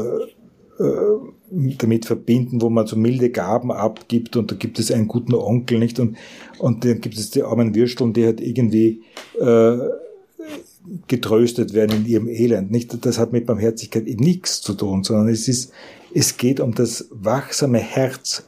äh, 0.78 1.18
damit 1.78 2.06
verbinden, 2.06 2.61
wo 2.62 2.68
man 2.68 2.87
so 2.87 2.96
milde 2.96 3.30
Gaben 3.30 3.70
abgibt 3.70 4.37
und 4.37 4.50
da 4.50 4.56
gibt 4.56 4.78
es 4.78 4.90
einen 4.90 5.08
guten 5.08 5.34
Onkel, 5.34 5.78
nicht? 5.78 6.00
Und, 6.00 6.16
und 6.58 6.84
dann 6.84 7.00
gibt 7.00 7.16
es 7.16 7.30
die 7.30 7.42
armen 7.42 7.75
Würsteln, 7.75 8.12
die 8.12 8.25
halt 8.25 8.40
irgendwie 8.40 9.02
äh, 9.40 9.78
getröstet 11.06 11.73
werden 11.75 11.99
in 11.99 12.06
ihrem 12.06 12.28
Elend. 12.28 12.70
Nicht, 12.70 13.06
das 13.06 13.18
hat 13.18 13.32
mit 13.32 13.46
Barmherzigkeit 13.46 14.06
eben 14.06 14.25
nichts 14.25 14.62
zu 14.62 14.75
tun, 14.75 15.04
sondern 15.04 15.28
es 15.28 15.49
ist, 15.49 15.73
es 16.14 16.37
geht 16.37 16.61
um 16.61 16.75
das 16.75 17.09
wachsame 17.11 17.78
Herz 17.78 18.44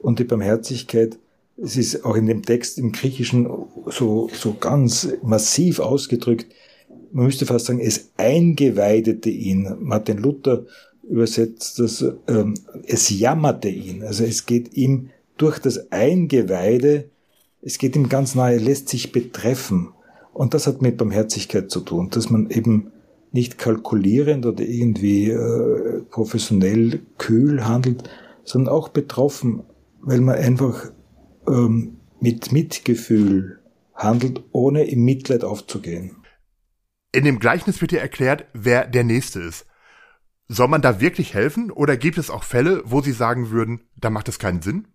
und 0.00 0.18
die 0.18 0.24
Barmherzigkeit. 0.24 1.16
Es 1.56 1.76
ist 1.76 2.04
auch 2.04 2.16
in 2.16 2.26
dem 2.26 2.42
Text 2.42 2.76
im 2.78 2.90
Griechischen 2.90 3.48
so, 3.86 4.28
so 4.32 4.54
ganz 4.58 5.08
massiv 5.22 5.78
ausgedrückt. 5.78 6.52
Man 7.12 7.26
müsste 7.26 7.46
fast 7.46 7.66
sagen, 7.66 7.78
es 7.78 8.10
eingeweidete 8.16 9.30
ihn. 9.30 9.76
Martin 9.78 10.18
Luther 10.18 10.64
übersetzt 11.08 11.78
das, 11.78 12.04
ähm, 12.26 12.54
es 12.84 13.08
jammerte 13.10 13.68
ihn. 13.68 14.02
Also 14.02 14.24
es 14.24 14.46
geht 14.46 14.74
ihm 14.76 15.10
durch 15.36 15.60
das 15.60 15.92
Eingeweide, 15.92 17.10
es 17.62 17.78
geht 17.78 17.94
ihm 17.94 18.08
ganz 18.08 18.34
nahe, 18.34 18.58
lässt 18.58 18.88
sich 18.88 19.12
betreffen. 19.12 19.90
Und 20.32 20.52
das 20.52 20.66
hat 20.66 20.82
mit 20.82 20.96
Barmherzigkeit 20.96 21.70
zu 21.70 21.80
tun, 21.80 22.10
dass 22.10 22.28
man 22.28 22.50
eben 22.50 22.90
nicht 23.34 23.58
kalkulierend 23.58 24.46
oder 24.46 24.62
irgendwie 24.62 25.28
äh, 25.28 26.02
professionell 26.08 27.00
kühl 27.18 27.64
handelt, 27.64 28.08
sondern 28.44 28.72
auch 28.72 28.90
betroffen, 28.90 29.64
weil 30.00 30.20
man 30.20 30.36
einfach 30.36 30.92
ähm, 31.48 31.96
mit 32.20 32.52
Mitgefühl 32.52 33.58
handelt, 33.92 34.44
ohne 34.52 34.84
im 34.84 35.04
Mitleid 35.04 35.42
aufzugehen. 35.42 36.16
In 37.12 37.24
dem 37.24 37.40
Gleichnis 37.40 37.80
wird 37.80 37.90
dir 37.90 38.00
erklärt, 38.00 38.46
wer 38.54 38.86
der 38.86 39.02
Nächste 39.02 39.40
ist. 39.40 39.66
Soll 40.46 40.68
man 40.68 40.82
da 40.82 41.00
wirklich 41.00 41.34
helfen 41.34 41.72
oder 41.72 41.96
gibt 41.96 42.18
es 42.18 42.30
auch 42.30 42.44
Fälle, 42.44 42.82
wo 42.84 43.00
Sie 43.00 43.12
sagen 43.12 43.50
würden, 43.50 43.80
da 43.96 44.10
macht 44.10 44.28
es 44.28 44.38
keinen 44.38 44.62
Sinn? 44.62 44.86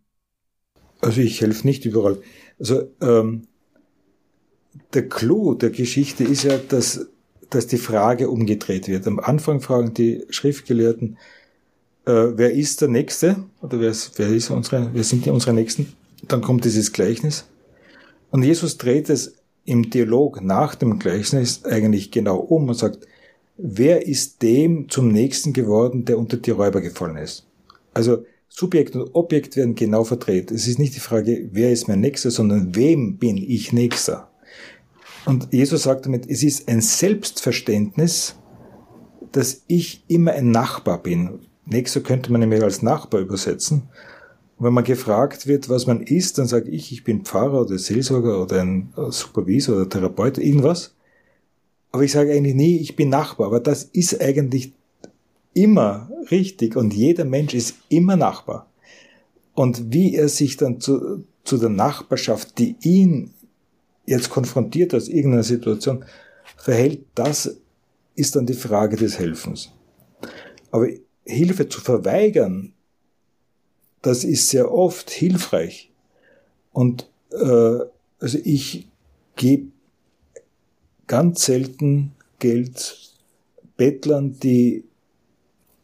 Also 1.02 1.20
ich 1.20 1.42
helfe 1.42 1.68
nicht 1.68 1.84
überall. 1.84 2.22
Also 2.58 2.90
ähm, 3.02 3.48
der 4.94 5.10
Clou 5.10 5.56
der 5.56 5.72
Geschichte 5.72 6.24
ist 6.24 6.44
ja, 6.44 6.58
dass, 6.58 7.10
dass 7.50 7.68
die 7.68 7.78
Frage 7.78 8.30
umgedreht 8.30 8.88
wird. 8.88 9.08
Am 9.08 9.20
Anfang 9.20 9.62
fragen 9.62 9.94
die 9.94 10.24
Schriftgelehrten, 10.30 11.18
äh, 12.06 12.12
wer 12.12 12.52
ist 12.52 12.82
der 12.82 12.88
Nächste? 12.88 13.38
Oder 13.62 13.80
wer, 13.80 13.90
ist, 13.90 14.18
wer, 14.18 14.30
ist 14.30 14.50
unsere, 14.50 14.90
wer 14.94 15.04
sind 15.04 15.26
die 15.26 15.30
unsere 15.30 15.54
Nächsten? 15.54 15.94
Dann 16.28 16.42
kommt 16.42 16.66
dieses 16.66 16.92
Gleichnis. 16.92 17.46
Und 18.32 18.44
Jesus 18.44 18.78
dreht 18.78 19.10
es 19.10 19.36
im 19.66 19.90
Dialog 19.90 20.42
nach 20.42 20.76
dem 20.76 21.00
Gleichnis 21.00 21.66
eigentlich 21.66 22.12
genau 22.12 22.38
um 22.38 22.70
und 22.70 22.76
sagt, 22.76 23.08
wer 23.58 24.08
ist 24.08 24.42
dem 24.42 24.90
zum 24.90 25.12
Nächsten 25.12 25.54
geworden, 25.54 26.06
der 26.06 26.18
unter 26.18 26.38
die 26.38 26.52
Räuber 26.52 26.82
gefallen 26.82 27.18
ist? 27.18 27.46
Also 27.94 28.26
Subjekt 28.48 28.96
und 28.96 29.14
Objekt 29.14 29.56
werden 29.56 29.76
genau 29.76 30.04
verdreht. 30.04 30.52
Es 30.52 30.68
ist 30.68 30.80
nicht 30.80 30.96
die 30.96 31.00
Frage, 31.00 31.50
wer 31.52 31.72
ist 31.72 31.88
mein 31.88 32.02
Nächster, 32.02 32.32
sondern 32.32 32.76
wem 32.76 33.18
bin 33.18 33.38
ich 33.38 33.72
Nächster? 33.72 34.30
Und 35.30 35.54
Jesus 35.54 35.84
sagt 35.84 36.08
damit, 36.08 36.28
es 36.28 36.42
ist 36.42 36.68
ein 36.68 36.82
Selbstverständnis, 36.82 38.34
dass 39.32 39.62
ich 39.68 40.04
immer 40.08 40.32
ein 40.32 40.50
Nachbar 40.50 41.04
bin. 41.04 41.42
Nächster 41.68 42.02
könnte 42.02 42.32
man 42.32 42.42
nämlich 42.42 42.64
als 42.64 42.82
Nachbar 42.82 43.22
übersetzen. 43.22 43.84
Und 44.58 44.66
wenn 44.66 44.74
man 44.74 44.84
gefragt 44.84 45.46
wird, 45.46 45.70
was 45.70 45.86
man 45.86 46.02
ist, 46.02 46.40
dann 46.40 46.48
sage 46.48 46.72
ich, 46.72 46.92
ich 46.92 47.04
bin 47.04 47.26
Pfarrer 47.26 47.62
oder 47.62 47.78
Seelsorger 47.78 48.42
oder 48.42 48.60
ein 48.60 48.92
Supervisor 49.12 49.76
oder 49.76 49.88
Therapeut, 49.88 50.40
irgendwas. 50.40 50.96
Aber 51.92 52.02
ich 52.02 52.12
sage 52.12 52.34
eigentlich 52.34 52.56
nie, 52.56 52.78
ich 52.78 52.96
bin 52.96 53.10
Nachbar. 53.10 53.46
Aber 53.46 53.60
das 53.60 53.84
ist 53.84 54.20
eigentlich 54.20 54.74
immer 55.54 56.10
richtig 56.32 56.76
und 56.76 56.92
jeder 56.92 57.26
Mensch 57.26 57.54
ist 57.54 57.76
immer 57.90 58.16
Nachbar. 58.16 58.66
Und 59.54 59.94
wie 59.94 60.16
er 60.16 60.28
sich 60.28 60.58
dann 60.58 60.80
zu, 60.80 61.24
zu 61.44 61.60
der 61.60 61.70
Nachbarschaft, 61.70 62.58
die 62.58 62.78
ihn 62.82 63.36
jetzt 64.10 64.30
konfrontiert 64.30 64.94
aus 64.94 65.08
irgendeiner 65.08 65.44
Situation, 65.44 66.06
verhält, 66.58 67.06
das 67.16 67.58
ist 68.16 68.36
dann 68.36 68.46
die 68.46 68.54
Frage 68.54 68.98
des 68.98 69.20
Helfens. 69.20 69.72
Aber 70.72 70.88
Hilfe 71.26 71.70
zu 71.70 71.80
verweigern, 71.80 72.74
das 74.02 74.24
ist 74.24 74.50
sehr 74.50 74.72
oft 74.72 75.10
hilfreich. 75.10 75.92
Und 76.72 77.10
äh, 77.32 77.80
also 78.20 78.38
ich 78.44 78.88
gebe 79.36 79.72
ganz 81.08 81.46
selten 81.46 82.14
Geld 82.40 83.14
Bettlern, 83.78 84.38
die 84.40 84.84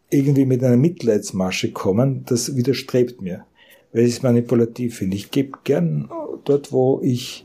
irgendwie 0.10 0.46
mit 0.46 0.63
einer 0.63 0.77
Mitleidsmasche 0.77 1.72
kommen, 1.72 2.25
das 2.25 2.55
widerstrebt 2.55 3.22
mir, 3.22 3.46
weil 3.91 4.03
ich 4.03 4.15
es 4.15 4.24
manipulativ 4.24 4.98
finde. 4.98 5.15
Ich 5.17 5.32
gebe 5.32 5.58
gern 5.63 6.10
dort, 6.44 6.72
wo 6.72 7.01
ich, 7.01 7.44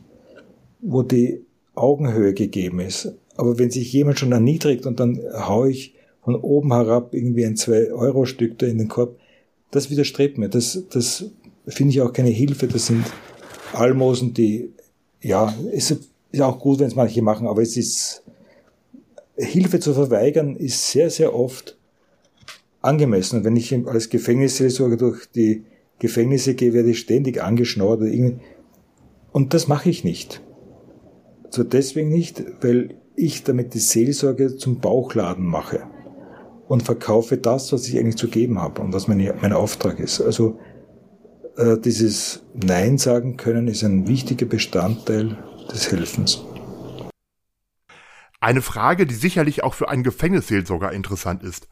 wo 0.83 1.03
die 1.03 1.45
Augenhöhe 1.75 2.35
gegeben 2.35 2.81
ist. 2.81 3.15
Aber 3.37 3.59
wenn 3.59 3.71
sich 3.71 3.93
jemand 3.93 4.19
schon 4.19 4.33
erniedrigt 4.33 4.87
und 4.87 5.01
dann 5.01 5.21
haue 5.33 5.71
ich 5.71 5.95
von 6.23 6.37
oben 6.37 6.73
herab 6.73 7.15
irgendwie 7.15 7.47
ein 7.47 7.57
2-Euro-Stück 7.57 8.59
da 8.59 8.67
in 8.67 8.79
den 8.79 8.89
Korb, 8.89 9.19
das 9.71 9.91
widerstrebt 9.91 10.37
mir. 10.37 10.49
Das, 10.49 10.85
das 10.91 11.25
finde 11.67 11.93
ich 11.93 12.01
auch 12.01 12.13
keine 12.13 12.31
Hilfe. 12.31 12.67
Das 12.67 12.87
sind 12.87 13.05
Almosen, 13.73 14.35
die, 14.35 14.73
ja, 15.23 15.55
ist, 15.73 15.91
ist 16.33 16.41
auch 16.41 16.59
gut, 16.59 16.81
wenn 16.81 16.89
es 16.89 16.97
manche 16.97 17.23
machen, 17.23 17.47
aber 17.47 17.63
es 17.63 17.77
ist, 17.77 18.23
Hilfe 19.37 19.81
zu 19.81 19.95
verweigern 19.95 20.57
ist 20.57 20.91
sehr, 20.91 21.09
sehr 21.09 21.35
oft 21.35 21.79
angemessen. 22.83 23.39
Und 23.39 23.45
wenn 23.45 23.57
ich 23.57 23.75
als 23.87 24.11
Gefängnisseelsorger 24.11 24.97
durch 24.97 25.27
die 25.31 25.65
Gefängnisse 25.99 26.55
gehe, 26.55 26.73
werde 26.73 26.91
ich 26.91 27.01
ständig 27.01 27.43
angeschnauert. 27.43 28.03
Und 29.33 29.55
das 29.55 29.69
mache 29.69 29.89
ich 29.89 30.05
nicht. 30.05 30.43
So 31.51 31.65
deswegen 31.65 32.09
nicht, 32.09 32.43
weil 32.63 32.97
ich 33.17 33.45
damit 33.45 33.75
die 33.75 33.81
Seelsorge 33.81 34.57
zum 34.57 34.81
Bauchladen 34.81 35.45
mache 35.45 35.83
und 36.69 36.85
verkaufe 36.85 37.37
das, 37.37 37.73
was 37.73 37.89
ich 37.89 37.99
eigentlich 37.99 38.17
zu 38.17 38.29
geben 38.29 38.61
habe 38.61 38.81
und 38.81 38.93
was 38.93 39.09
mein, 39.09 39.33
mein 39.43 39.53
Auftrag 39.53 39.99
ist. 39.99 40.21
Also 40.21 40.59
äh, 41.57 41.77
dieses 41.79 42.45
Nein 42.55 42.99
sagen 42.99 43.37
können 43.37 43.67
ist 43.67 43.83
ein 43.83 44.07
wichtiger 44.07 44.47
Bestandteil 44.47 45.37
des 45.73 45.91
Helfens. 45.91 46.45
Eine 48.41 48.63
Frage, 48.63 49.07
die 49.07 49.15
sicherlich 49.15 49.65
auch 49.65 49.75
für 49.75 49.89
einen 49.89 50.05
Gefängnisseelsorger 50.05 50.93
interessant 50.93 51.43
ist. 51.43 51.69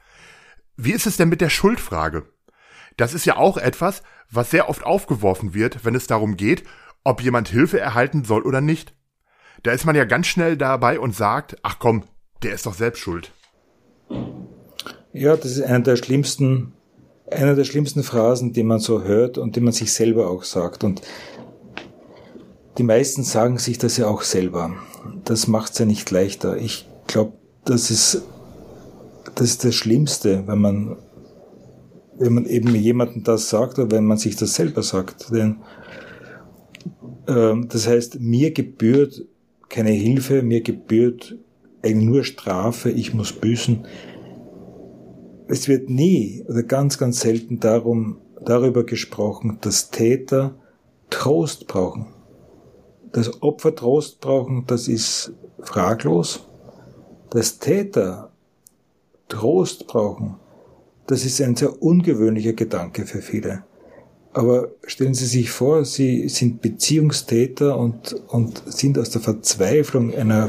Wie 0.77 0.93
ist 0.93 1.07
es 1.07 1.17
denn 1.17 1.29
mit 1.29 1.41
der 1.41 1.49
Schuldfrage? 1.49 2.27
Das 2.97 3.15
ist 3.15 3.25
ja 3.25 3.37
auch 3.37 3.57
etwas, 3.57 4.03
was 4.31 4.51
sehr 4.51 4.69
oft 4.69 4.85
aufgeworfen 4.85 5.55
wird, 5.55 5.85
wenn 5.85 5.95
es 5.95 6.09
darum 6.09 6.37
geht, 6.37 6.65
ob 7.05 7.23
jemand 7.23 7.49
Hilfe 7.49 7.81
erhalten 7.81 8.25
soll 8.25 8.43
oder 8.43 8.61
nicht. 8.61 8.98
Da 9.63 9.73
ist 9.73 9.85
man 9.85 9.97
ja 9.97 10.05
ganz 10.05 10.27
schnell 10.27 10.57
dabei 10.57 11.01
und 11.01 11.15
sagt, 11.15 11.57
ach 11.63 11.79
komm, 11.79 12.05
der 12.43 12.55
ist 12.55 12.67
doch 12.67 12.75
selbst 12.75 13.01
schuld. 13.01 13.33
Ja, 15.13 15.37
das 15.37 15.53
ist 15.53 15.63
einer 15.63 15.81
der 15.81 15.97
schlimmsten, 15.97 16.73
einer 17.31 17.55
der 17.55 17.65
schlimmsten 17.65 18.03
Phrasen, 18.03 18.53
die 18.53 18.63
man 18.63 18.79
so 18.79 19.03
hört 19.03 19.39
und 19.39 19.57
die 19.57 19.61
man 19.61 19.73
sich 19.73 19.93
selber 19.93 20.31
auch 20.31 20.45
sagt. 20.45 20.85
Und 20.85 21.03
die 22.79 22.85
meisten 22.85 23.25
sagen 23.25 23.59
sich 23.59 23.79
das 23.79 23.97
ja 23.97 24.07
auch 24.07 24.23
selber. 24.23 24.75
Das 25.25 25.49
macht 25.49 25.73
es 25.73 25.79
ja 25.79 25.87
nicht 25.87 26.11
leichter. 26.11 26.57
Ich 26.57 26.89
glaube, 27.07 27.33
das 27.65 27.91
ist, 27.91 28.23
das 29.35 29.49
ist 29.49 29.65
das 29.65 29.75
Schlimmste, 29.75 30.47
wenn 30.47 30.61
man, 30.61 30.97
wenn 32.17 32.35
man 32.35 32.47
eben 32.47 32.75
jemandem 32.75 33.25
das 33.25 33.49
sagt 33.49 33.79
oder 33.79 33.91
wenn 33.91 34.05
man 34.05 34.19
sich 34.19 34.37
das 34.37 34.55
selber 34.55 34.83
sagt. 34.83 35.33
Denn 35.33 35.57
äh, 37.27 37.55
das 37.67 37.89
heißt, 37.89 38.21
mir 38.21 38.53
gebührt 38.53 39.25
keine 39.69 39.91
Hilfe, 39.91 40.43
mir 40.43 40.63
gebührt 40.63 41.37
eigentlich 41.83 42.09
nur 42.09 42.25
Strafe, 42.25 42.91
ich 42.91 43.15
muss 43.15 43.33
büßen 43.33 43.85
es 45.49 45.67
wird 45.67 45.89
nie 45.89 46.45
oder 46.47 46.63
ganz, 46.63 46.99
ganz 46.99 47.21
selten 47.21 47.59
darum, 47.59 48.21
darüber 48.45 48.85
gesprochen, 48.85 49.59
dass 49.63 49.91
Täter 49.91 50.55
Trost 51.11 51.67
brauchen. 51.67 52.07
Dass 53.13 53.43
Opfer 53.43 53.75
Trost 53.75 54.21
brauchen, 54.21 54.65
das 54.67 54.87
ist 54.89 55.33
fraglos. 55.61 56.47
Dass 57.31 57.59
Täter 57.59 58.31
Trost 59.29 59.87
brauchen, 59.87 60.37
das 61.07 61.25
ist 61.25 61.41
ein 61.41 61.57
sehr 61.57 61.83
ungewöhnlicher 61.83 62.53
Gedanke 62.53 63.07
für 63.07 63.23
viele. 63.23 63.65
Aber 64.39 64.69
stellen 64.87 65.15
Sie 65.15 65.27
sich 65.27 65.51
vor, 65.51 65.85
Sie 65.85 66.29
sind 66.29 66.63
Beziehungstäter 66.63 67.77
und, 67.77 68.15
und 68.29 68.63
sind 68.67 68.97
aus 68.97 69.11
der 69.11 69.21
Verzweiflung 69.21 70.15
einer, 70.15 70.49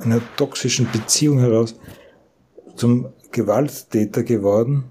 einer 0.00 0.20
toxischen 0.36 0.88
Beziehung 0.90 1.38
heraus 1.38 1.76
zum 2.74 3.06
Gewalttäter 3.30 4.24
geworden. 4.24 4.86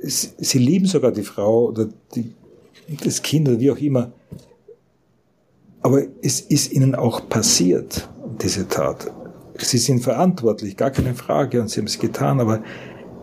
Sie 0.00 0.58
lieben 0.58 0.86
sogar 0.86 1.12
die 1.12 1.22
Frau 1.22 1.66
oder 1.66 1.90
die, 2.16 2.34
das 3.04 3.22
Kind 3.22 3.48
oder 3.48 3.60
wie 3.60 3.70
auch 3.70 3.78
immer. 3.78 4.10
Aber 5.80 6.02
es 6.22 6.40
ist 6.40 6.72
ihnen 6.72 6.96
auch 6.96 7.28
passiert, 7.28 8.08
diese 8.42 8.66
Tat. 8.66 9.12
Sie 9.58 9.78
sind 9.78 10.00
verantwortlich, 10.00 10.76
gar 10.76 10.90
keine 10.90 11.14
Frage, 11.14 11.60
und 11.60 11.70
sie 11.70 11.78
haben 11.78 11.86
es 11.86 12.00
getan, 12.00 12.40
aber 12.40 12.64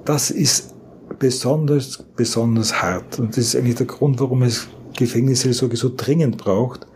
das 0.05 0.31
ist 0.31 0.73
besonders, 1.21 2.03
besonders 2.15 2.81
hart. 2.81 3.19
Und 3.19 3.37
das 3.37 3.45
ist 3.45 3.55
eigentlich 3.55 3.75
der 3.75 3.85
Grund, 3.85 4.19
warum 4.19 4.41
es 4.41 4.67
Gefängnisseelsorge 4.97 5.77
so 5.77 5.91
dringend 5.95 6.37
braucht, 6.37 6.87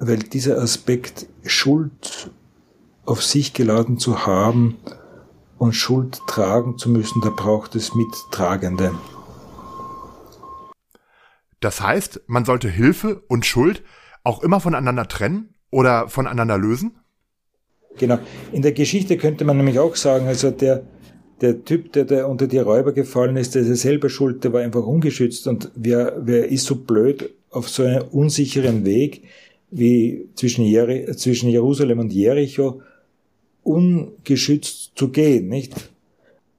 weil 0.00 0.18
dieser 0.18 0.58
Aspekt 0.58 1.26
Schuld 1.44 2.30
auf 3.06 3.22
sich 3.22 3.54
geladen 3.54 3.98
zu 3.98 4.26
haben, 4.26 4.76
und 5.58 5.72
Schuld 5.72 6.20
tragen 6.26 6.78
zu 6.78 6.88
müssen, 6.88 7.20
da 7.20 7.30
braucht 7.30 7.74
es 7.74 7.94
Mittragende. 7.94 8.94
Das 11.60 11.80
heißt, 11.80 12.22
man 12.26 12.44
sollte 12.44 12.68
Hilfe 12.68 13.22
und 13.26 13.44
Schuld 13.44 13.82
auch 14.22 14.42
immer 14.42 14.60
voneinander 14.60 15.08
trennen 15.08 15.54
oder 15.70 16.08
voneinander 16.08 16.56
lösen? 16.56 16.98
Genau. 17.96 18.18
In 18.52 18.62
der 18.62 18.72
Geschichte 18.72 19.16
könnte 19.16 19.44
man 19.44 19.56
nämlich 19.56 19.80
auch 19.80 19.96
sagen, 19.96 20.28
also 20.28 20.52
der, 20.52 20.84
der 21.40 21.64
Typ, 21.64 21.92
der, 21.92 22.04
der 22.04 22.28
unter 22.28 22.46
die 22.46 22.58
Räuber 22.58 22.92
gefallen 22.92 23.36
ist, 23.36 23.54
der 23.54 23.62
ist 23.62 23.68
ja 23.68 23.76
selber 23.76 24.08
schuld, 24.08 24.44
der 24.44 24.52
war 24.52 24.60
einfach 24.60 24.84
ungeschützt 24.84 25.46
und 25.46 25.70
wer, 25.74 26.20
wer 26.20 26.48
ist 26.48 26.66
so 26.66 26.76
blöd 26.76 27.30
auf 27.50 27.68
so 27.68 27.84
einem 27.84 28.04
unsicheren 28.10 28.84
Weg 28.84 29.22
wie 29.70 30.28
zwischen, 30.34 30.64
Jer 30.64 31.16
zwischen 31.16 31.48
Jerusalem 31.48 31.98
und 31.98 32.12
Jericho 32.12 32.80
ungeschützt 33.62 34.92
zu 34.94 35.08
gehen, 35.08 35.48
nicht? 35.48 35.74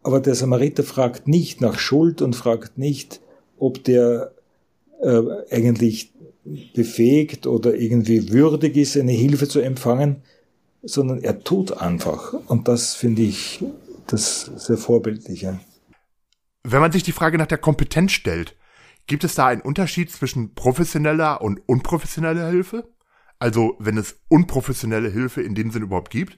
Aber 0.03 0.19
der 0.19 0.35
Samariter 0.35 0.83
fragt 0.83 1.27
nicht 1.27 1.59
nach 1.61 1.77
Schuld 1.77 2.21
und 2.21 2.35
fragt 2.35 2.77
nicht, 2.77 3.19
ob 3.57 3.83
der 3.83 4.31
äh, 5.01 5.21
eigentlich 5.49 6.11
befähigt 6.73 7.47
oder 7.47 7.75
irgendwie 7.75 8.31
würdig 8.31 8.77
ist, 8.77 8.95
eine 8.95 9.11
Hilfe 9.11 9.47
zu 9.47 9.59
empfangen, 9.59 10.17
sondern 10.83 11.21
er 11.21 11.43
tut 11.43 11.73
einfach. 11.77 12.33
Und 12.47 12.67
das 12.67 12.95
finde 12.95 13.23
ich 13.23 13.63
das 14.12 14.41
sehr 14.41 14.78
vorbildliche. 14.78 15.60
Wenn 16.63 16.82
man 16.82 16.91
sich 16.91 17.04
die 17.04 17.12
Frage 17.12 17.38
nach 17.38 17.48
der 17.48 17.58
Kompetenz 17.58 18.12
stellt, 18.12 18.56
gibt 19.08 19.24
es 19.24 19.36
da 19.36 19.48
einen 19.48 19.62
Unterschied 19.62 20.12
zwischen 20.12 20.54
professioneller 20.54 21.41
und 21.41 21.67
unprofessioneller 21.67 22.50
Hilfe? 22.50 22.88
Also 23.39 23.76
wenn 23.80 23.98
es 23.98 24.19
unprofessionelle 24.28 25.10
Hilfe 25.10 25.41
in 25.41 25.56
dem 25.56 25.72
Sinn 25.72 25.84
überhaupt 25.84 26.12
gibt? 26.12 26.38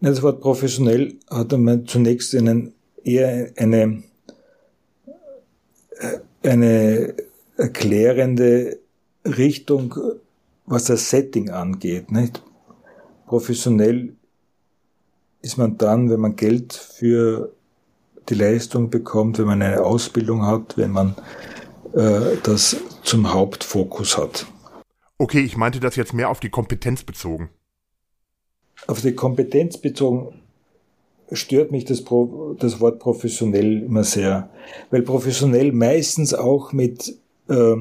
Das 0.00 0.22
Wort 0.22 0.40
professionell 0.40 1.18
hat 1.30 1.52
man 1.52 1.86
zunächst 1.86 2.34
einen, 2.34 2.74
eher 3.02 3.52
eine, 3.56 4.02
äh, 5.98 6.18
eine 6.42 7.14
erklärende 7.56 8.80
Richtung, 9.24 9.94
was 10.66 10.84
das 10.84 11.08
Setting 11.08 11.50
angeht. 11.50 12.10
Nicht? 12.10 12.42
Professionell 13.26 14.16
ist 15.44 15.58
man 15.58 15.78
dann, 15.78 16.10
wenn 16.10 16.20
man 16.20 16.36
Geld 16.36 16.72
für 16.72 17.52
die 18.28 18.34
Leistung 18.34 18.90
bekommt, 18.90 19.38
wenn 19.38 19.46
man 19.46 19.62
eine 19.62 19.82
Ausbildung 19.82 20.46
hat, 20.46 20.76
wenn 20.76 20.90
man 20.90 21.14
äh, 21.92 22.36
das 22.42 22.76
zum 23.02 23.32
Hauptfokus 23.32 24.16
hat. 24.16 24.46
Okay, 25.18 25.40
ich 25.40 25.56
meinte 25.56 25.80
das 25.80 25.96
jetzt 25.96 26.14
mehr 26.14 26.30
auf 26.30 26.40
die 26.40 26.50
Kompetenz 26.50 27.02
bezogen 27.02 27.50
auf 28.86 29.00
die 29.00 29.14
Kompetenz 29.14 29.78
bezogen, 29.78 30.34
stört 31.32 31.70
mich 31.70 31.84
das, 31.84 32.02
Pro, 32.02 32.54
das 32.58 32.80
Wort 32.80 32.98
professionell 32.98 33.82
immer 33.82 34.04
sehr, 34.04 34.50
weil 34.90 35.02
professionell 35.02 35.72
meistens 35.72 36.34
auch 36.34 36.72
mit, 36.72 37.16
äh, 37.48 37.76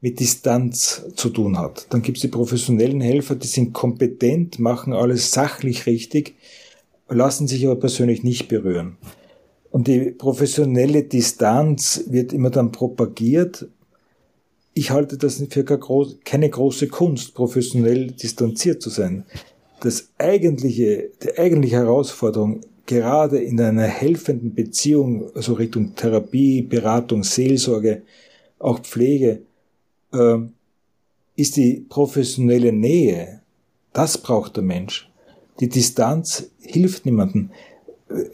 mit 0.00 0.20
Distanz 0.20 1.04
zu 1.14 1.30
tun 1.30 1.58
hat. 1.58 1.86
Dann 1.90 2.02
gibt 2.02 2.18
es 2.18 2.22
die 2.22 2.28
professionellen 2.28 3.00
Helfer, 3.00 3.36
die 3.36 3.46
sind 3.46 3.72
kompetent, 3.72 4.58
machen 4.58 4.92
alles 4.92 5.30
sachlich 5.30 5.86
richtig, 5.86 6.34
lassen 7.14 7.46
sich 7.46 7.66
aber 7.66 7.76
persönlich 7.76 8.22
nicht 8.22 8.48
berühren. 8.48 8.96
Und 9.70 9.88
die 9.88 10.10
professionelle 10.10 11.02
Distanz 11.04 12.04
wird 12.08 12.32
immer 12.32 12.50
dann 12.50 12.72
propagiert. 12.72 13.66
Ich 14.74 14.90
halte 14.90 15.16
das 15.16 15.42
für 15.50 15.64
keine 16.24 16.50
große 16.50 16.88
Kunst, 16.88 17.34
professionell 17.34 18.08
distanziert 18.08 18.82
zu 18.82 18.90
sein. 18.90 19.24
Das 19.80 20.10
eigentliche, 20.18 21.10
die 21.22 21.38
eigentliche 21.38 21.76
Herausforderung, 21.76 22.60
gerade 22.86 23.38
in 23.38 23.60
einer 23.60 23.82
helfenden 23.82 24.54
Beziehung, 24.54 25.30
also 25.34 25.54
Richtung 25.54 25.94
Therapie, 25.94 26.62
Beratung, 26.62 27.24
Seelsorge, 27.24 28.02
auch 28.58 28.80
Pflege, 28.80 29.42
äh, 30.12 30.38
ist 31.36 31.56
die 31.56 31.86
professionelle 31.88 32.72
Nähe. 32.72 33.40
Das 33.92 34.18
braucht 34.18 34.56
der 34.56 34.64
Mensch. 34.64 35.11
Die 35.60 35.68
Distanz 35.68 36.50
hilft 36.60 37.06
niemandem 37.06 37.50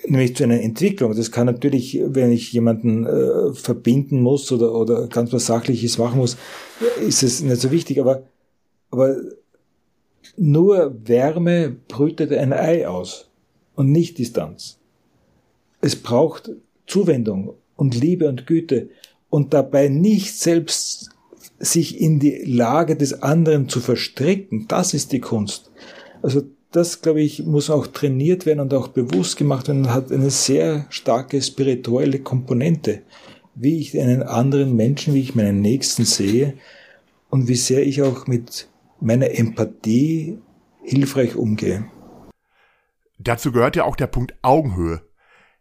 nämlich 0.07 0.37
zu 0.37 0.45
einer 0.45 0.61
Entwicklung. 0.61 1.15
Das 1.15 1.31
kann 1.31 1.47
natürlich, 1.47 2.01
wenn 2.05 2.33
ich 2.33 2.53
jemanden 2.53 3.07
äh, 3.07 3.53
verbinden 3.53 4.21
muss 4.21 4.51
oder, 4.53 4.75
oder 4.75 5.09
ganz 5.09 5.33
was 5.33 5.47
Sachliches 5.47 5.99
machen 5.99 6.19
muss, 6.19 6.37
ist 7.07 7.23
es 7.23 7.43
nicht 7.43 7.61
so 7.61 7.71
wichtig. 7.71 8.01
Aber, 8.01 8.23
aber 8.91 9.17
nur 10.37 10.97
Wärme 11.05 11.77
brütet 11.89 12.33
ein 12.33 12.53
Ei 12.53 12.89
aus 12.89 13.29
und 13.75 13.91
nicht 13.91 14.19
Distanz. 14.19 14.79
Es 15.81 15.97
braucht 15.97 16.51
Zuwendung 16.87 17.55
und 17.77 17.95
Liebe 17.95 18.29
und 18.29 18.47
Güte 18.47 18.91
und 19.31 19.55
dabei 19.55 19.89
nicht 19.89 20.37
selbst 20.37 21.11
sich 21.61 22.01
in 22.01 22.19
die 22.19 22.43
Lage 22.45 22.97
des 22.97 23.23
anderen 23.23 23.69
zu 23.69 23.81
verstricken. 23.81 24.67
Das 24.69 24.95
ist 24.95 25.13
die 25.13 25.21
Kunst. 25.21 25.71
Also 26.23 26.43
das, 26.71 27.01
glaube 27.01 27.23
ich, 27.23 27.45
muss 27.45 27.71
auch 27.71 27.87
trainiert 27.87 28.45
werden 28.47 28.61
und 28.61 28.75
auch 28.75 28.89
bewusst 28.89 29.37
gemacht 29.37 29.69
werden 29.69 29.85
und 29.85 29.95
hat 29.95 30.13
eine 30.13 30.31
sehr 30.31 30.87
starke 30.91 31.41
spirituelle 31.41 32.21
Komponente, 32.21 33.03
wie 33.55 33.81
ich 33.81 33.99
einen 33.99 34.23
anderen 34.23 34.77
Menschen, 34.77 35.15
wie 35.15 35.23
ich 35.23 35.35
meinen 35.35 35.61
Nächsten 35.61 36.05
sehe 36.05 36.55
und 37.31 37.49
wie 37.49 37.57
sehr 37.57 37.87
ich 37.87 38.03
auch 38.03 38.27
mit 38.27 38.69
meiner 39.01 39.31
Empathie 39.31 40.39
hilfreich 40.83 41.37
umgehe. 41.37 41.85
Dazu 43.19 43.51
gehört 43.51 43.77
ja 43.77 43.85
auch 43.85 43.97
der 43.97 44.07
Punkt 44.07 44.35
Augenhöhe. 44.43 45.03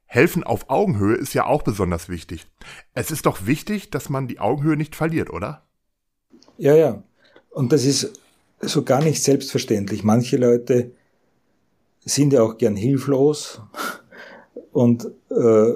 Helfen 0.05 0.43
auf 0.43 0.69
Augenhöhe 0.69 1.15
ist 1.15 1.33
ja 1.33 1.45
auch 1.45 1.63
besonders 1.63 2.07
wichtig. 2.07 2.47
Es 2.93 3.11
ist 3.11 3.25
doch 3.25 3.45
wichtig, 3.45 3.89
dass 3.89 4.09
man 4.09 4.27
die 4.27 4.39
Augenhöhe 4.39 4.77
nicht 4.77 4.95
verliert, 4.95 5.29
oder? 5.29 5.65
Ja, 6.57 6.75
ja. 6.75 7.03
Und 7.49 7.73
das 7.73 7.83
ist 7.83 8.13
so 8.61 8.83
gar 8.83 9.03
nicht 9.03 9.21
selbstverständlich. 9.21 10.03
Manche 10.03 10.37
Leute 10.37 10.91
sind 12.07 12.33
ja 12.33 12.41
auch 12.41 12.57
gern 12.57 12.75
hilflos 12.75 13.61
und, 14.71 15.09
äh, 15.29 15.73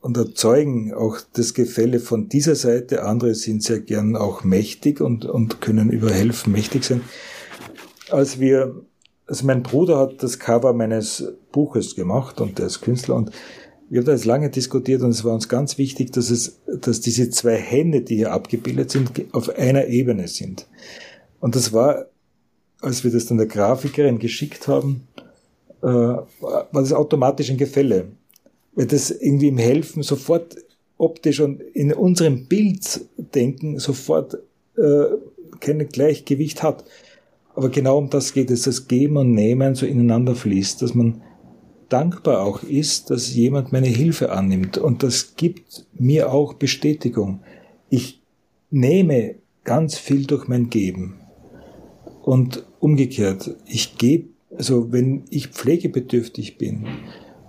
und 0.00 0.16
erzeugen 0.16 0.94
auch 0.94 1.18
das 1.32 1.54
Gefälle 1.54 2.00
von 2.00 2.28
dieser 2.28 2.54
Seite. 2.54 3.04
Andere 3.04 3.34
sind 3.34 3.62
sehr 3.62 3.80
gern 3.80 4.16
auch 4.16 4.44
mächtig 4.44 5.00
und, 5.00 5.24
und 5.24 5.60
können 5.60 5.90
über 5.90 6.10
Helfen 6.10 6.52
mächtig 6.52 6.84
sein. 6.84 7.00
Als 8.10 8.40
wir, 8.40 8.74
also 9.26 9.46
mein 9.46 9.62
Bruder 9.62 9.98
hat 9.98 10.22
das 10.22 10.38
Cover 10.38 10.72
meines 10.72 11.32
Buches 11.52 11.96
gemacht 11.96 12.40
und 12.40 12.58
der 12.58 12.66
ist 12.66 12.80
Künstler 12.80 13.16
und 13.16 13.30
wir 13.90 14.00
haben 14.00 14.06
da 14.06 14.12
jetzt 14.12 14.26
lange 14.26 14.50
diskutiert 14.50 15.02
und 15.02 15.10
es 15.10 15.24
war 15.24 15.32
uns 15.32 15.48
ganz 15.48 15.78
wichtig, 15.78 16.12
dass 16.12 16.28
es, 16.30 16.60
dass 16.66 17.00
diese 17.00 17.30
zwei 17.30 17.56
Hände, 17.56 18.02
die 18.02 18.16
hier 18.16 18.32
abgebildet 18.32 18.90
sind, 18.90 19.10
auf 19.32 19.48
einer 19.48 19.86
Ebene 19.86 20.28
sind. 20.28 20.66
Und 21.40 21.56
das 21.56 21.72
war, 21.72 22.06
als 22.80 23.02
wir 23.02 23.10
das 23.10 23.26
dann 23.26 23.38
der 23.38 23.46
Grafikerin 23.46 24.18
geschickt 24.18 24.68
haben, 24.68 25.08
äh, 25.82 25.86
war 25.86 26.68
das 26.72 26.92
automatisch 26.92 27.50
ein 27.50 27.56
Gefälle. 27.56 28.08
Weil 28.74 28.86
das 28.86 29.10
irgendwie 29.10 29.48
im 29.48 29.58
Helfen 29.58 30.02
sofort 30.02 30.56
optisch 30.98 31.40
und 31.40 31.60
in 31.60 31.92
unserem 31.92 32.46
Bilddenken 32.46 33.78
sofort 33.78 34.38
äh, 34.76 35.04
kein 35.60 35.88
Gleichgewicht 35.88 36.62
hat. 36.62 36.84
Aber 37.54 37.70
genau 37.70 37.98
um 37.98 38.10
das 38.10 38.32
geht 38.32 38.50
es, 38.50 38.62
das 38.62 38.86
Geben 38.86 39.16
und 39.16 39.32
Nehmen 39.32 39.74
so 39.74 39.86
ineinander 39.86 40.34
fließt, 40.34 40.82
dass 40.82 40.94
man 40.94 41.22
dankbar 41.88 42.42
auch 42.42 42.62
ist, 42.62 43.10
dass 43.10 43.34
jemand 43.34 43.72
meine 43.72 43.88
Hilfe 43.88 44.30
annimmt. 44.30 44.78
Und 44.78 45.02
das 45.02 45.34
gibt 45.36 45.86
mir 45.94 46.32
auch 46.32 46.54
Bestätigung. 46.54 47.40
Ich 47.88 48.20
nehme 48.70 49.36
ganz 49.64 49.96
viel 49.96 50.26
durch 50.26 50.48
mein 50.48 50.70
Geben. 50.70 51.20
Und 52.22 52.64
umgekehrt, 52.80 53.56
ich 53.66 53.96
gebe 53.96 54.28
also 54.56 54.92
wenn 54.92 55.24
ich 55.30 55.48
pflegebedürftig 55.48 56.58
bin 56.58 56.86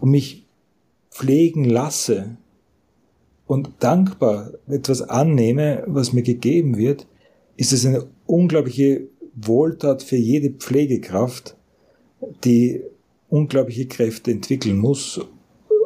und 0.01 0.11
mich 0.11 0.45
pflegen 1.11 1.65
lasse 1.65 2.37
und 3.45 3.71
dankbar 3.79 4.51
etwas 4.67 5.01
annehme, 5.01 5.83
was 5.87 6.13
mir 6.13 6.23
gegeben 6.23 6.77
wird, 6.77 7.07
ist 7.57 7.73
es 7.73 7.85
eine 7.85 8.05
unglaubliche 8.25 9.07
Wohltat 9.35 10.03
für 10.03 10.17
jede 10.17 10.51
Pflegekraft, 10.51 11.55
die 12.43 12.81
unglaubliche 13.29 13.87
Kräfte 13.87 14.31
entwickeln 14.31 14.77
muss, 14.77 15.19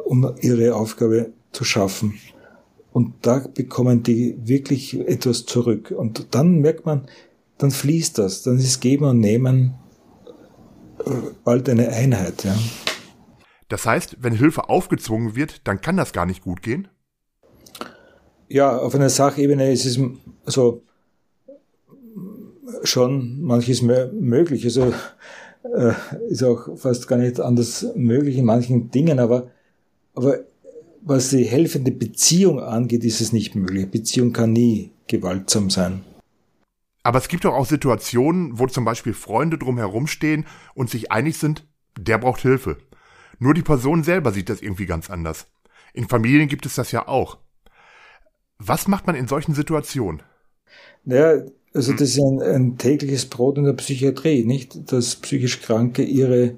um 0.04 0.34
ihre 0.40 0.74
Aufgabe 0.74 1.32
zu 1.52 1.64
schaffen. 1.64 2.14
Und 2.92 3.14
da 3.22 3.44
bekommen 3.52 4.02
die 4.02 4.36
wirklich 4.44 4.98
etwas 5.00 5.46
zurück. 5.46 5.92
Und 5.96 6.28
dann 6.30 6.60
merkt 6.60 6.86
man, 6.86 7.06
dann 7.58 7.70
fließt 7.70 8.18
das, 8.18 8.42
dann 8.42 8.58
ist 8.58 8.80
Geben 8.80 9.04
und 9.04 9.20
Nehmen 9.20 9.74
bald 11.44 11.68
eine 11.68 11.88
Einheit. 11.88 12.44
Ja. 12.44 12.56
Das 13.68 13.86
heißt, 13.86 14.18
wenn 14.20 14.34
Hilfe 14.34 14.68
aufgezwungen 14.68 15.36
wird, 15.36 15.66
dann 15.66 15.80
kann 15.80 15.96
das 15.96 16.12
gar 16.12 16.26
nicht 16.26 16.42
gut 16.42 16.62
gehen? 16.62 16.88
Ja, 18.48 18.76
auf 18.76 18.94
einer 18.94 19.08
Sachebene 19.08 19.72
ist 19.72 19.86
es 19.86 19.98
also 20.44 20.82
schon 22.82 23.40
manches 23.42 23.82
möglich. 23.82 24.64
Also 24.64 24.92
äh, 25.76 25.92
ist 26.28 26.42
auch 26.42 26.76
fast 26.76 27.08
gar 27.08 27.16
nicht 27.16 27.40
anders 27.40 27.86
möglich 27.94 28.36
in 28.36 28.44
manchen 28.44 28.90
Dingen, 28.90 29.18
aber, 29.18 29.50
aber 30.14 30.40
was 31.02 31.30
die 31.30 31.44
helfende 31.44 31.90
Beziehung 31.90 32.60
angeht, 32.60 33.04
ist 33.04 33.20
es 33.20 33.32
nicht 33.32 33.54
möglich. 33.54 33.90
Beziehung 33.90 34.32
kann 34.32 34.52
nie 34.52 34.92
gewaltsam 35.06 35.70
sein. 35.70 36.02
Aber 37.04 37.18
es 37.18 37.28
gibt 37.28 37.44
doch 37.44 37.54
auch 37.54 37.66
Situationen, 37.66 38.58
wo 38.58 38.66
zum 38.66 38.84
Beispiel 38.84 39.12
Freunde 39.12 39.58
drumherum 39.58 40.06
stehen 40.06 40.46
und 40.74 40.90
sich 40.90 41.12
einig 41.12 41.38
sind, 41.38 41.66
der 41.98 42.18
braucht 42.18 42.40
Hilfe. 42.40 42.78
Nur 43.38 43.52
die 43.52 43.62
Person 43.62 44.02
selber 44.02 44.32
sieht 44.32 44.48
das 44.48 44.62
irgendwie 44.62 44.86
ganz 44.86 45.10
anders. 45.10 45.46
In 45.92 46.08
Familien 46.08 46.48
gibt 46.48 46.64
es 46.66 46.74
das 46.74 46.92
ja 46.92 47.06
auch. 47.06 47.38
Was 48.58 48.88
macht 48.88 49.06
man 49.06 49.16
in 49.16 49.28
solchen 49.28 49.54
Situationen? 49.54 50.22
Naja, 51.04 51.42
also 51.74 51.92
das 51.92 52.08
ist 52.08 52.18
ein, 52.18 52.40
ein 52.40 52.78
tägliches 52.78 53.26
Brot 53.26 53.58
in 53.58 53.64
der 53.64 53.74
Psychiatrie, 53.74 54.44
nicht? 54.44 54.90
Dass 54.90 55.16
psychisch 55.16 55.60
Kranke 55.60 56.02
ihre 56.02 56.56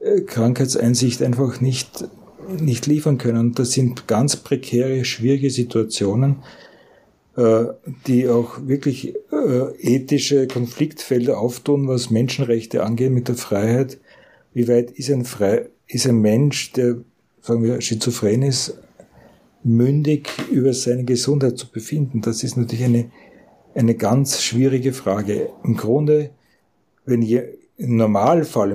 äh, 0.00 0.22
Krankheitseinsicht 0.22 1.22
einfach 1.22 1.60
nicht, 1.60 2.08
nicht 2.48 2.86
liefern 2.86 3.18
können. 3.18 3.52
Das 3.52 3.72
sind 3.72 4.08
ganz 4.08 4.36
prekäre, 4.36 5.04
schwierige 5.04 5.50
Situationen 5.50 6.36
die 8.06 8.28
auch 8.28 8.66
wirklich 8.66 9.14
äh, 9.30 9.94
ethische 9.94 10.46
Konfliktfelder 10.46 11.38
auftun, 11.38 11.86
was 11.86 12.10
Menschenrechte 12.10 12.82
angeht 12.82 13.12
mit 13.12 13.28
der 13.28 13.34
Freiheit. 13.34 13.98
Wie 14.54 14.68
weit 14.68 14.90
ist 14.92 15.10
ein, 15.10 15.26
Frei 15.26 15.68
ist 15.86 16.06
ein 16.06 16.20
Mensch, 16.20 16.72
der, 16.72 16.96
sagen 17.42 17.62
wir, 17.62 17.78
schizophren 17.82 18.42
ist, 18.42 18.78
mündig 19.62 20.30
über 20.50 20.72
seine 20.72 21.04
Gesundheit 21.04 21.58
zu 21.58 21.70
befinden? 21.70 22.22
Das 22.22 22.42
ist 22.42 22.56
natürlich 22.56 22.86
eine, 22.86 23.10
eine 23.74 23.94
ganz 23.94 24.42
schwierige 24.42 24.94
Frage. 24.94 25.50
Im 25.62 25.76
Grunde, 25.76 26.30
wenn 27.04 27.20
je, 27.20 27.42
im 27.76 27.96
Normalfall, 27.96 28.74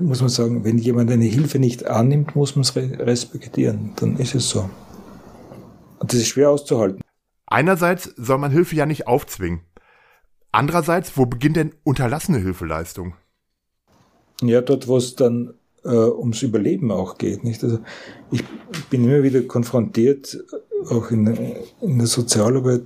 muss 0.00 0.20
man 0.20 0.28
sagen, 0.28 0.64
wenn 0.64 0.78
jemand 0.78 1.08
eine 1.12 1.24
Hilfe 1.24 1.60
nicht 1.60 1.86
annimmt, 1.86 2.34
muss 2.34 2.56
man 2.56 2.62
es 2.62 2.74
respektieren. 2.74 3.92
Dann 3.94 4.16
ist 4.16 4.34
es 4.34 4.48
so. 4.48 4.68
Und 6.00 6.12
das 6.12 6.18
ist 6.18 6.28
schwer 6.28 6.50
auszuhalten. 6.50 7.00
Einerseits 7.50 8.14
soll 8.16 8.38
man 8.38 8.52
Hilfe 8.52 8.76
ja 8.76 8.86
nicht 8.86 9.06
aufzwingen. 9.06 9.60
Andererseits, 10.52 11.16
wo 11.16 11.26
beginnt 11.26 11.56
denn 11.56 11.74
unterlassene 11.82 12.38
Hilfeleistung? 12.38 13.14
Ja, 14.40 14.60
dort, 14.62 14.88
wo 14.88 14.96
es 14.96 15.16
dann 15.16 15.54
äh, 15.84 15.88
ums 15.88 16.42
Überleben 16.42 16.90
auch 16.90 17.18
geht. 17.18 17.44
Nicht? 17.44 17.62
Also 17.62 17.80
ich 18.30 18.44
bin 18.88 19.04
immer 19.04 19.22
wieder 19.22 19.42
konfrontiert, 19.42 20.42
auch 20.88 21.10
in, 21.10 21.26
in 21.80 21.98
der 21.98 22.06
Sozialarbeit, 22.06 22.82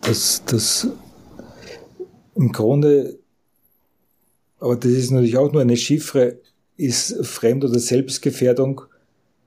dass 0.00 0.44
das 0.44 0.88
im 2.34 2.50
Grunde, 2.52 3.18
aber 4.58 4.76
das 4.76 4.90
ist 4.90 5.10
natürlich 5.10 5.36
auch 5.36 5.52
nur 5.52 5.62
eine 5.62 5.76
Chiffre, 5.76 6.38
ist 6.76 7.24
Fremd- 7.24 7.64
oder 7.64 7.78
Selbstgefährdung 7.78 8.82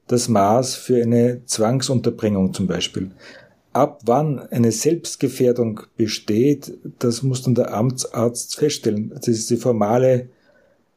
das 0.10 0.28
Maß 0.28 0.76
für 0.76 1.02
eine 1.02 1.46
Zwangsunterbringung 1.46 2.54
zum 2.54 2.68
Beispiel. 2.68 3.12
Ab 3.74 4.02
wann 4.06 4.40
eine 4.40 4.72
Selbstgefährdung 4.72 5.82
besteht, 5.96 6.74
das 6.98 7.22
muss 7.22 7.44
dann 7.44 7.54
der 7.54 7.74
Amtsarzt 7.74 8.56
feststellen. 8.56 9.12
Das 9.16 9.28
ist 9.28 9.50
die 9.52 9.58
formale, 9.58 10.30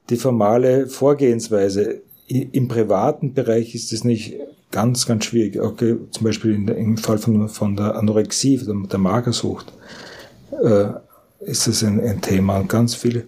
die 0.09 0.17
formale 0.17 0.87
Vorgehensweise. 0.87 2.01
Im 2.27 2.69
privaten 2.69 3.35
Bereich 3.35 3.75
ist 3.75 3.93
es 3.93 4.03
nicht 4.03 4.37
ganz, 4.71 5.05
ganz 5.05 5.27
schwierig. 5.27 5.61
Okay, 5.61 5.99
zum 6.11 6.25
Beispiel 6.25 6.55
in, 6.55 6.67
im 6.69 6.97
Fall 6.97 7.19
von, 7.19 7.51
von 7.51 7.77
der 7.77 7.95
Anorexie, 7.97 8.57
der, 8.57 8.75
der 8.91 8.99
Magersucht, 8.99 9.71
äh, 10.65 10.87
ist 11.41 11.67
das 11.67 11.85
ein, 11.85 12.01
ein 12.01 12.23
Thema. 12.23 12.61
Und 12.61 12.71
ganz 12.71 12.95
viele, 12.95 13.25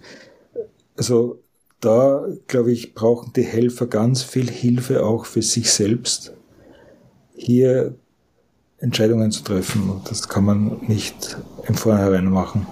also 0.97 1.43
da, 1.85 2.25
glaube 2.47 2.71
ich, 2.71 2.93
brauchen 2.93 3.33
die 3.33 3.43
Helfer 3.43 3.87
ganz 3.87 4.23
viel 4.23 4.49
Hilfe 4.49 5.05
auch 5.05 5.25
für 5.25 5.41
sich 5.41 5.71
selbst, 5.71 6.33
hier 7.35 7.95
Entscheidungen 8.77 9.31
zu 9.31 9.43
treffen. 9.43 9.89
Und 9.89 10.09
das 10.09 10.27
kann 10.27 10.45
man 10.45 10.81
nicht 10.87 11.37
im 11.67 11.75
Vorhinein 11.75 12.29
machen. 12.31 12.67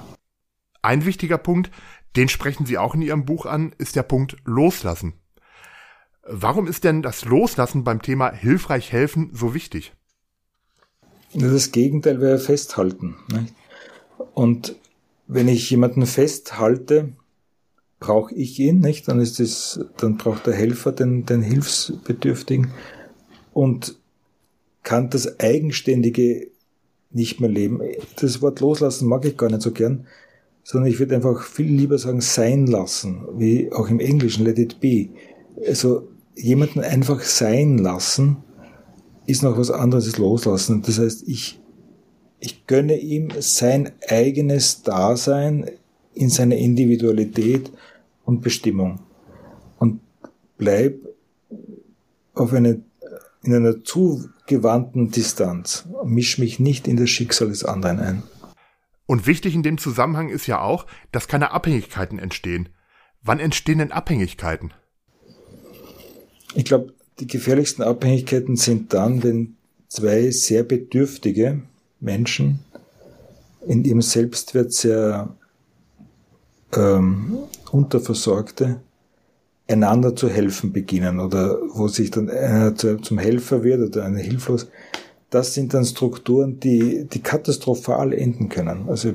Ein 0.82 1.06
wichtiger 1.06 1.38
Punkt, 1.38 1.71
den 2.15 2.28
sprechen 2.30 2.65
Sie 2.65 2.78
auch 2.78 2.95
in 2.95 3.02
Ihrem 3.02 3.26
Buch 3.26 3.45
an, 3.45 3.73
ist 3.78 3.95
der 3.95 4.04
Punkt 4.04 4.38
Loslassen. 4.45 5.13
Warum 6.26 6.67
ist 6.67 6.84
denn 6.84 7.02
das 7.02 7.26
Loslassen 7.26 7.84
beim 7.84 8.02
Thema 8.02 8.32
hilfreich 8.32 8.91
helfen 8.91 9.30
so 9.34 9.54
wichtig? 9.54 9.93
Das 11.34 11.71
Gegenteil 11.71 12.21
wäre 12.21 12.39
festhalten. 12.39 13.15
Nicht? 13.32 13.54
Und 14.34 14.76
wenn 15.28 15.47
ich 15.47 15.69
jemanden 15.69 16.06
festhalte, 16.06 17.13
brauche 18.03 18.35
ich 18.35 18.59
ihn, 18.59 18.79
nicht? 18.79 19.07
Dann 19.07 19.21
ist 19.21 19.39
es, 19.39 19.79
dann 19.97 20.17
braucht 20.17 20.45
der 20.45 20.53
Helfer 20.53 20.91
den, 20.91 21.25
den 21.25 21.41
Hilfsbedürftigen 21.41 22.71
und 23.53 23.97
kann 24.83 25.09
das 25.09 25.39
Eigenständige 25.39 26.47
nicht 27.11 27.39
mehr 27.39 27.49
leben. 27.49 27.79
Das 28.17 28.41
Wort 28.41 28.59
loslassen 28.59 29.07
mag 29.07 29.23
ich 29.23 29.37
gar 29.37 29.49
nicht 29.49 29.61
so 29.61 29.71
gern, 29.71 30.05
sondern 30.63 30.91
ich 30.91 30.99
würde 30.99 31.15
einfach 31.15 31.43
viel 31.43 31.71
lieber 31.71 31.97
sagen 31.97 32.19
sein 32.19 32.67
lassen, 32.67 33.25
wie 33.37 33.71
auch 33.71 33.87
im 33.87 34.01
Englischen 34.01 34.43
let 34.43 34.59
it 34.59 34.81
be. 34.81 35.09
Also 35.65 36.09
jemanden 36.35 36.81
einfach 36.81 37.21
sein 37.21 37.77
lassen 37.77 38.37
ist 39.25 39.43
noch 39.43 39.57
was 39.57 39.71
anderes 39.71 40.07
als 40.07 40.17
loslassen. 40.17 40.81
Das 40.81 40.99
heißt, 40.99 41.23
ich, 41.25 41.61
ich 42.41 42.67
gönne 42.67 42.97
ihm 42.97 43.29
sein 43.39 43.91
eigenes 44.09 44.81
Dasein 44.81 45.69
in 46.13 46.29
seiner 46.29 46.57
Individualität 46.57 47.71
und 48.23 48.41
Bestimmung 48.41 48.99
und 49.79 50.01
bleib 50.57 50.95
auf 52.33 52.53
eine, 52.53 52.81
in 53.43 53.53
einer 53.53 53.83
zugewandten 53.83 55.12
Distanz. 55.12 55.88
Misch 56.03 56.38
mich 56.38 56.59
nicht 56.59 56.88
in 56.88 56.97
das 56.97 57.09
Schicksal 57.09 57.49
des 57.49 57.63
anderen 57.63 57.99
ein. 57.99 58.23
Und 59.05 59.27
wichtig 59.27 59.53
in 59.53 59.63
dem 59.63 59.77
Zusammenhang 59.77 60.29
ist 60.29 60.47
ja 60.47 60.62
auch, 60.62 60.86
dass 61.12 61.27
keine 61.27 61.51
Abhängigkeiten 61.51 62.19
entstehen. 62.19 62.69
Wann 63.21 63.39
entstehen 63.39 63.79
denn 63.79 63.91
Abhängigkeiten? 63.91 64.73
Ich 66.55 66.65
glaube, 66.65 66.93
die 67.19 67.27
gefährlichsten 67.27 67.83
Abhängigkeiten 67.83 68.55
sind 68.55 68.93
dann, 68.93 69.23
wenn 69.23 69.57
zwei 69.88 70.31
sehr 70.31 70.63
bedürftige 70.63 71.63
Menschen 71.99 72.59
in 73.67 73.83
ihrem 73.83 74.01
Selbstwert 74.01 74.73
sehr 74.73 75.36
ähm, 76.75 77.38
Unterversorgte 77.71 78.81
einander 79.67 80.15
zu 80.15 80.29
helfen 80.29 80.73
beginnen 80.73 81.19
oder 81.19 81.57
wo 81.73 81.88
sich 81.88 82.12
dann 82.12 82.29
einer 82.29 82.75
zum 82.75 83.17
Helfer 83.17 83.63
wird 83.63 83.81
oder 83.81 84.05
einer 84.05 84.19
hilflos. 84.19 84.67
Das 85.29 85.53
sind 85.53 85.73
dann 85.73 85.86
Strukturen, 85.86 86.59
die, 86.59 87.05
die 87.05 87.21
katastrophal 87.21 88.13
enden 88.13 88.49
können. 88.49 88.88
Also 88.88 89.13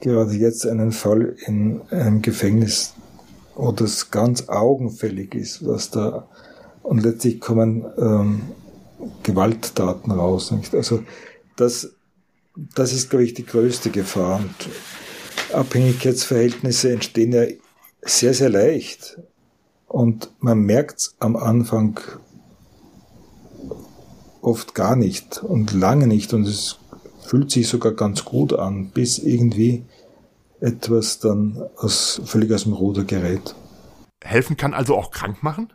gerade 0.00 0.34
jetzt 0.34 0.66
einen 0.66 0.92
Fall 0.92 1.36
in 1.46 1.80
einem 1.90 2.20
Gefängnis, 2.20 2.94
wo 3.54 3.72
das 3.72 4.10
ganz 4.10 4.48
augenfällig 4.48 5.34
ist, 5.34 5.66
was 5.66 5.90
da 5.90 6.28
und 6.82 7.02
letztlich 7.02 7.40
kommen 7.40 7.86
ähm, 7.96 8.42
Gewalttaten 9.22 10.12
raus. 10.12 10.50
Nicht? 10.50 10.74
Also 10.74 11.02
das, 11.56 11.94
das 12.74 12.92
ist, 12.92 13.10
glaube 13.10 13.24
ich, 13.24 13.34
die 13.34 13.46
größte 13.46 13.90
Gefahr. 13.90 14.40
Und 14.40 14.54
Abhängigkeitsverhältnisse 15.54 16.92
entstehen 16.92 17.32
ja 17.32 17.44
sehr, 18.02 18.34
sehr 18.34 18.50
leicht. 18.50 19.18
Und 19.86 20.30
man 20.40 20.60
merkt 20.60 20.98
es 20.98 21.14
am 21.20 21.36
Anfang 21.36 22.00
oft 24.40 24.74
gar 24.74 24.96
nicht 24.96 25.42
und 25.42 25.72
lange 25.72 26.06
nicht. 26.06 26.34
Und 26.34 26.46
es 26.46 26.78
fühlt 27.22 27.50
sich 27.50 27.68
sogar 27.68 27.92
ganz 27.92 28.24
gut 28.24 28.52
an, 28.52 28.90
bis 28.90 29.18
irgendwie 29.18 29.84
etwas 30.60 31.18
dann 31.18 31.62
aus, 31.76 32.20
völlig 32.24 32.52
aus 32.52 32.64
dem 32.64 32.72
Ruder 32.72 33.04
gerät. 33.04 33.54
Helfen 34.22 34.56
kann 34.56 34.74
also 34.74 34.96
auch 34.96 35.10
krank 35.10 35.42
machen? 35.42 35.72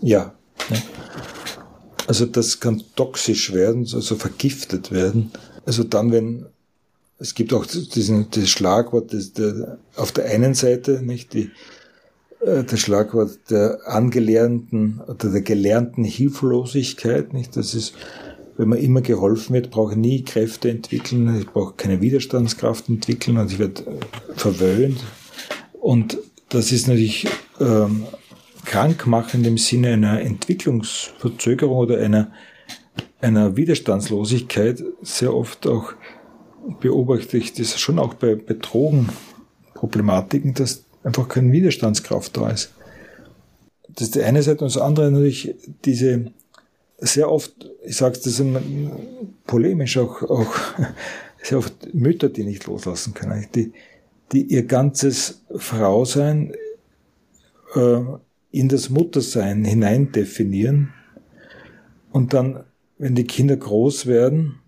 Ja. 0.00 0.34
Also 2.06 2.24
das 2.26 2.60
kann 2.60 2.82
toxisch 2.94 3.52
werden, 3.52 3.80
also 3.92 4.16
vergiftet 4.16 4.92
werden. 4.92 5.32
Also 5.64 5.84
dann, 5.84 6.12
wenn 6.12 6.46
es 7.18 7.34
gibt 7.34 7.52
auch 7.54 7.66
diesen, 7.66 8.28
das 8.30 8.48
Schlagwort 8.48 9.12
das, 9.12 9.32
der, 9.32 9.78
auf 9.96 10.12
der 10.12 10.26
einen 10.26 10.54
Seite, 10.54 11.02
nicht 11.02 11.32
die, 11.32 11.50
äh, 12.40 12.64
das 12.64 12.80
Schlagwort 12.80 13.38
der 13.50 13.80
angelernten 13.86 15.00
oder 15.06 15.30
der 15.30 15.42
gelernten 15.42 16.04
Hilflosigkeit, 16.04 17.32
nicht? 17.32 17.56
Das 17.56 17.74
ist, 17.74 17.94
wenn 18.56 18.68
man 18.68 18.78
immer 18.78 19.00
geholfen 19.00 19.54
wird, 19.54 19.70
brauche 19.70 19.92
ich 19.92 19.98
nie 19.98 20.24
Kräfte 20.24 20.70
entwickeln, 20.70 21.38
ich 21.38 21.46
brauche 21.46 21.74
keine 21.74 22.00
Widerstandskraft 22.00 22.88
entwickeln 22.88 23.38
und 23.38 23.50
ich 23.50 23.58
werde 23.58 23.82
verwöhnt. 24.34 25.02
Und 25.72 26.18
das 26.48 26.72
ist 26.72 26.88
natürlich 26.88 27.26
ähm, 27.60 28.04
krankmachend 28.64 29.46
im 29.46 29.58
Sinne 29.58 29.92
einer 29.92 30.20
Entwicklungsverzögerung 30.20 31.76
oder 31.76 31.98
einer, 31.98 32.32
einer 33.20 33.56
Widerstandslosigkeit, 33.56 34.82
sehr 35.02 35.34
oft 35.34 35.66
auch 35.66 35.94
beobachte 36.80 37.36
ich 37.36 37.52
das 37.52 37.78
schon 37.78 37.98
auch 37.98 38.14
bei, 38.14 38.34
bei 38.34 38.54
Drogenproblematiken, 38.54 40.54
dass 40.54 40.84
einfach 41.02 41.28
keine 41.28 41.52
Widerstandskraft 41.52 42.36
da 42.36 42.50
ist. 42.50 42.72
Das 43.88 44.08
ist 44.08 44.14
die 44.14 44.22
eine 44.22 44.42
Seite 44.42 44.64
und 44.64 44.74
das 44.74 44.82
andere 44.82 45.10
natürlich 45.10 45.54
diese 45.84 46.32
sehr 46.98 47.30
oft, 47.30 47.52
ich 47.84 47.96
sage 47.96 48.18
das 48.22 48.40
immer 48.40 48.60
polemisch 49.46 49.98
auch, 49.98 50.22
auch 50.22 50.54
sehr 51.42 51.58
oft 51.58 51.94
Mütter, 51.94 52.28
die 52.28 52.44
nicht 52.44 52.66
loslassen 52.66 53.14
können, 53.14 53.46
die, 53.54 53.72
die 54.32 54.42
ihr 54.42 54.64
ganzes 54.64 55.42
Frausein 55.54 56.54
äh, 57.74 58.00
in 58.50 58.68
das 58.68 58.90
Muttersein 58.90 59.64
hinein 59.64 60.12
definieren 60.12 60.92
und 62.10 62.32
dann, 62.32 62.64
wenn 62.98 63.14
die 63.14 63.26
Kinder 63.26 63.56
groß 63.56 64.06
werden, 64.06 64.60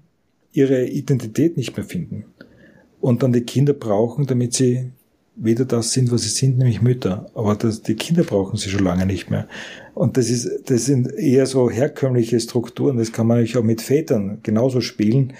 ihre 0.53 0.87
Identität 0.87 1.57
nicht 1.57 1.77
mehr 1.77 1.87
finden 1.87 2.25
und 3.01 3.23
dann 3.23 3.33
die 3.33 3.43
Kinder 3.43 3.73
brauchen, 3.73 4.27
damit 4.27 4.55
sie 4.55 4.93
wieder 5.37 5.65
das 5.65 5.93
sind, 5.93 6.11
was 6.11 6.23
sie 6.23 6.31
sind, 6.31 6.59
nämlich 6.59 6.83
Mütter. 6.83 7.31
Aber 7.35 7.55
das, 7.55 7.83
die 7.83 7.95
Kinder 7.95 8.25
brauchen 8.25 8.57
sie 8.57 8.71
schon 8.71 8.85
lange 8.85 9.07
nicht 9.07 9.31
mehr. 9.31 9.49
Und 9.95 10.17
das 10.17 10.31
ist, 10.31 10.69
das 10.69 10.85
sind 10.85 11.13
eher 11.13 11.47
so 11.47 11.71
herkömmliche 11.71 12.41
Strukturen. 12.41 12.97
Das 12.97 13.13
kann 13.13 13.27
man 13.27 13.39
natürlich 13.39 13.57
auch 13.57 13.63
mit 13.63 13.81
Vätern 13.81 14.41
genauso 14.43 14.81
spielen. 14.81 15.35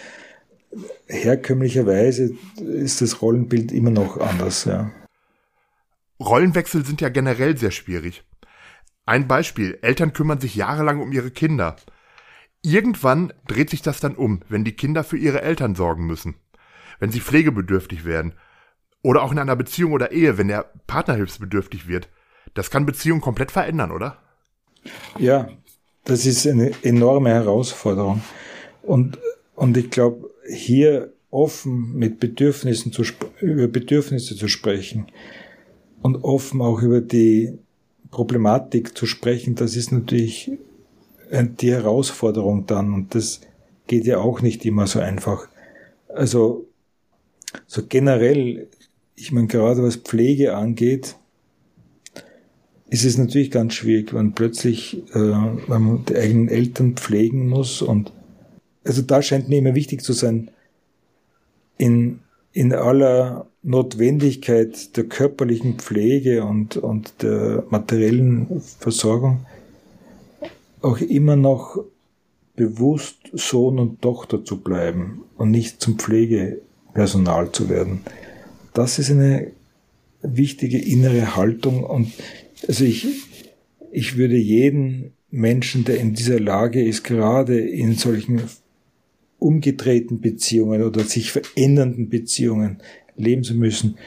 Herkömmlicherweise 1.09 2.31
ist 2.61 3.01
das 3.01 3.23
Rollenbild 3.23 3.73
immer 3.73 3.91
noch 3.91 4.19
anders, 4.19 4.65
ja. 4.67 4.93
Rollenwechsel 6.21 6.85
sind 6.85 7.01
ja 7.01 7.09
generell 7.09 7.57
sehr 7.57 7.71
schwierig. 7.71 8.25
Ein 9.07 9.29
Beispiel. 9.29 9.79
Eltern 9.83 10.13
kümmern 10.13 10.41
sich 10.41 10.55
jahrelang 10.57 11.01
um 11.01 11.13
ihre 11.13 11.31
Kinder. 11.31 11.77
Irgendwann 12.63 13.33
dreht 13.47 13.71
sich 13.71 13.83
das 13.83 14.01
dann 14.01 14.17
um, 14.17 14.41
wenn 14.49 14.65
die 14.65 14.73
Kinder 14.73 15.05
für 15.05 15.17
ihre 15.17 15.43
Eltern 15.43 15.75
sorgen 15.75 16.07
müssen, 16.07 16.35
wenn 16.99 17.11
sie 17.11 17.21
pflegebedürftig 17.21 18.05
werden 18.05 18.35
oder 19.03 19.23
auch 19.23 19.33
in 19.33 19.39
einer 19.39 19.57
Beziehung 19.57 19.93
oder 19.93 20.13
Ehe, 20.13 20.39
wenn 20.39 20.49
der 20.49 20.71
Partner 20.87 21.15
hilfsbedürftig 21.15 21.87
wird. 21.87 22.09
Das 22.55 22.71
kann 22.71 22.87
Beziehungen 22.87 23.21
komplett 23.21 23.51
verändern, 23.51 23.93
oder? 23.93 24.19
Ja, 25.19 25.49
das 26.05 26.27
ist 26.27 26.47
eine 26.47 26.73
enorme 26.83 27.31
Herausforderung. 27.31 28.23
Und, 28.83 29.19
und 29.55 29.77
ich 29.77 29.91
glaube, 29.91 30.31
hier 30.51 31.13
offen 31.31 31.95
mit 31.95 32.21
Bedürfnissen 32.21 32.93
zu, 32.93 33.03
über 33.41 33.69
Bedürfnisse 33.69 34.35
zu 34.35 34.49
sprechen 34.49 35.07
und 36.01 36.17
offen 36.17 36.63
auch 36.63 36.81
über 36.81 37.01
die 37.01 37.59
Problematik 38.11 38.97
zu 38.97 39.07
sprechen, 39.07 39.55
das 39.55 39.77
ist 39.77 39.93
natürlich 39.93 40.51
die 41.31 41.73
Herausforderung 41.73 42.67
dann 42.67 42.93
und 42.93 43.15
das 43.15 43.41
geht 43.87 44.05
ja 44.07 44.19
auch 44.19 44.41
nicht 44.41 44.65
immer 44.65 44.87
so 44.87 45.01
einfach. 45.01 45.49
Also 46.09 46.67
so 47.67 47.83
generell, 47.87 48.69
ich 49.15 49.33
meine 49.33 49.47
gerade 49.47 49.83
was 49.83 49.97
Pflege 49.97 50.57
angeht, 50.57 51.17
ist 52.91 53.05
es 53.05 53.19
natürlich 53.19 53.51
ganz 53.51 53.75
schwierig, 53.75 54.15
wenn 54.15 54.33
plötzlich 54.33 55.03
äh, 55.15 55.19
wenn 55.19 55.83
man 55.83 56.05
die 56.07 56.17
eigenen 56.17 56.49
Eltern 56.49 56.97
pflegen 56.97 57.49
muss 57.49 57.83
und 57.83 58.13
also 58.85 59.03
da 59.03 59.21
scheint 59.21 59.49
mir 59.49 59.59
immer 59.59 59.75
wichtig 59.75 60.03
zu 60.03 60.15
sein, 60.15 60.51
in, 61.77 62.21
in 62.53 62.73
aller 62.73 63.47
Notwendigkeit 63.63 64.97
der 64.97 65.05
körperlichen 65.05 65.75
Pflege 65.75 66.45
und, 66.45 66.77
und 66.77 67.23
der 67.23 67.65
materiellen 67.69 68.61
Versorgung 68.61 69.47
auch 70.83 71.01
immer 71.01 71.37
noch 71.37 71.79
bewusst 72.57 73.17
Sohn 73.33 73.79
und 73.79 74.03
Tochter 74.03 74.45
zu 74.45 74.61
bleiben 74.61 75.23
und 75.37 75.51
nicht 75.51 75.81
zum 75.81 75.99
Pflegepersonal 75.99 77.53
zu 77.53 77.69
werden. 77.69 78.01
Das 78.75 78.99
ist 78.99 79.11
eine 79.11 79.53
wichtige 80.23 80.79
innere 80.79 81.37
Haltung 81.37 81.85
und 81.85 82.13
also 82.67 82.85
ich, 82.85 83.07
ich 83.93 84.17
würde 84.17 84.37
jeden 84.37 85.13
Menschen, 85.31 85.85
der 85.85 85.99
in 85.99 86.15
dieser 86.15 86.41
Lage 86.41 86.85
ist, 86.85 87.05
gerade 87.05 87.59
in 87.59 87.95
solchen 87.95 88.43
umgedrehten 89.39 90.21
Beziehungen 90.21 90.83
oder 90.83 91.05
sich 91.05 91.31
verändernden 91.31 92.09
Beziehungen 92.09 92.79
leben 93.17 93.45
zu 93.45 93.55
müssen, 93.55 93.99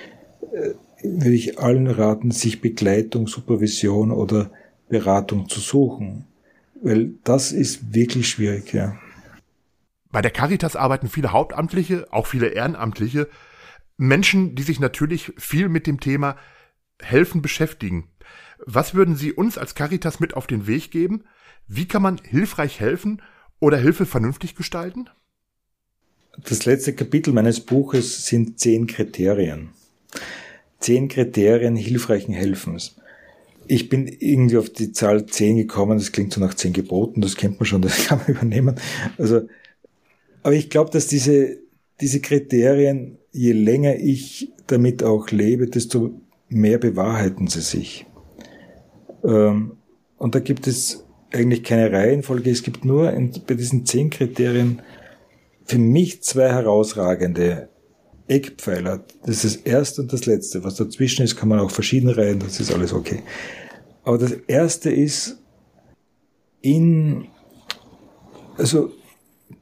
äh, 0.52 0.72
würde 1.04 1.34
ich 1.34 1.58
allen 1.58 1.88
raten, 1.88 2.32
sich 2.32 2.62
Begleitung, 2.62 3.28
Supervision 3.28 4.12
oder 4.12 4.52
Beratung 4.90 5.48
zu 5.48 5.60
suchen. 5.60 6.26
Weil 6.82 7.14
das 7.24 7.52
ist 7.52 7.94
wirklich 7.94 8.30
schwierig, 8.30 8.74
ja. 8.74 8.98
Bei 10.12 10.22
der 10.22 10.32
Caritas 10.32 10.76
arbeiten 10.76 11.08
viele 11.08 11.32
Hauptamtliche, 11.32 12.08
auch 12.12 12.28
viele 12.28 12.48
Ehrenamtliche, 12.48 13.30
Menschen, 13.98 14.56
die 14.56 14.64
sich 14.64 14.80
natürlich 14.80 15.32
viel 15.38 15.70
mit 15.70 15.86
dem 15.88 16.00
Thema 16.00 16.38
Helfen 17.02 17.42
beschäftigen. 17.42 18.10
Was 18.66 18.94
würden 18.94 19.16
Sie 19.16 19.32
uns 19.32 19.58
als 19.58 19.76
Caritas 19.76 20.20
mit 20.20 20.34
auf 20.34 20.48
den 20.48 20.68
Weg 20.68 20.92
geben? 20.92 21.24
Wie 21.68 21.88
kann 21.88 22.02
man 22.02 22.20
hilfreich 22.24 22.80
helfen 22.80 23.22
oder 23.60 23.78
Hilfe 23.78 24.06
vernünftig 24.06 24.56
gestalten? 24.56 25.10
Das 26.38 26.66
letzte 26.66 26.94
Kapitel 26.94 27.34
meines 27.34 27.60
Buches 27.60 28.26
sind 28.26 28.60
zehn 28.60 28.88
Kriterien. 28.88 29.70
Zehn 30.80 31.10
Kriterien 31.10 31.76
hilfreichen 31.76 32.34
Helfens. 32.34 32.96
Ich 33.68 33.90
bin 33.90 34.08
irgendwie 34.08 34.58
auf 34.58 34.70
die 34.70 34.92
Zahl 34.92 35.26
zehn 35.26 35.58
gekommen, 35.58 35.98
das 35.98 36.12
klingt 36.12 36.34
so 36.34 36.42
nach 36.42 36.54
zehn 36.54 36.74
Geboten, 36.74 37.22
das 37.22 37.36
kennt 37.36 37.60
man 37.60 37.66
schon, 37.66 37.82
das 37.82 38.06
kann 38.06 38.20
man 38.20 38.28
übernehmen. 38.36 38.76
Also, 39.18 39.42
aber 40.44 40.54
ich 40.54 40.70
glaube, 40.70 40.92
dass 40.92 41.08
diese, 41.08 41.58
diese 42.00 42.20
Kriterien, 42.20 43.18
je 43.32 43.54
länger 43.54 43.96
ich 43.96 44.52
damit 44.68 45.04
auch 45.04 45.30
lebe, 45.30 45.68
desto 45.68 46.22
mehr 46.50 46.78
bewahrheiten 46.78 47.48
sie 47.48 47.62
sich. 47.62 48.06
Ähm, 49.24 49.78
und 50.18 50.36
da 50.36 50.40
gibt 50.40 50.68
es 50.68 51.06
eigentlich 51.32 51.64
keine 51.64 51.92
Reihenfolge, 51.92 52.50
es 52.50 52.64
gibt 52.64 52.84
nur 52.84 53.12
bei 53.48 53.54
diesen 53.54 53.86
zehn 53.86 54.10
Kriterien 54.10 54.82
für 55.64 55.78
mich 55.78 56.22
zwei 56.24 56.50
herausragende 56.50 57.70
Eckpfeiler. 58.28 59.04
Das 59.26 59.44
ist 59.44 59.58
das 59.58 59.64
erste 59.64 60.02
und 60.02 60.14
das 60.14 60.26
letzte. 60.26 60.64
Was 60.64 60.76
dazwischen 60.76 61.24
ist, 61.24 61.36
kann 61.36 61.50
man 61.50 61.60
auch 61.60 61.72
verschieden 61.72 62.10
reihen, 62.10 62.40
das 62.40 62.60
ist 62.60 62.74
alles 62.74 62.94
okay. 62.94 63.24
Aber 64.04 64.18
das 64.18 64.32
erste 64.48 64.90
ist 64.90 65.38
in, 66.62 67.28
also 68.58 68.92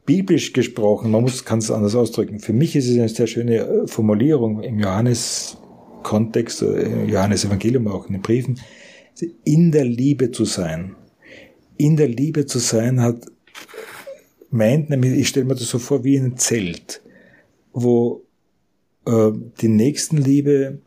biblisch 0.06 0.54
gesprochen, 0.54 1.12
man 1.12 1.22
muss, 1.22 1.46
kann 1.46 1.60
es 1.60 1.72
anders 1.72 1.96
ausdrücken. 1.96 2.40
Für 2.40 2.54
mich 2.54 2.76
ist 2.76 2.88
es 2.88 2.98
eine 2.98 3.10
sehr 3.10 3.28
schöne 3.28 3.58
äh, 3.58 3.88
Formulierung 3.88 4.64
im 4.64 4.80
Johannes-Kontext, 4.80 6.62
äh, 6.62 6.84
im 6.84 7.10
Johannes-Evangelium, 7.10 7.88
auch 7.88 8.08
in 8.08 8.14
den 8.14 8.22
Briefen, 8.22 8.60
in 9.44 9.72
der 9.72 9.86
Liebe 9.86 10.32
zu 10.32 10.46
sein. 10.46 10.96
In 11.78 11.96
der 11.96 12.08
Liebe 12.08 12.46
zu 12.46 12.60
sein 12.60 13.02
hat 13.02 13.26
meint, 14.50 14.90
nämlich, 14.90 15.20
ich 15.20 15.28
stelle 15.28 15.46
mir 15.46 15.56
das 15.56 15.70
so 15.70 15.80
vor 15.80 16.04
wie 16.04 16.18
ein 16.18 16.38
Zelt, 16.38 17.02
wo 17.74 18.24
äh, 19.10 19.32
die 19.62 19.68
Nächstenliebe 19.68 20.80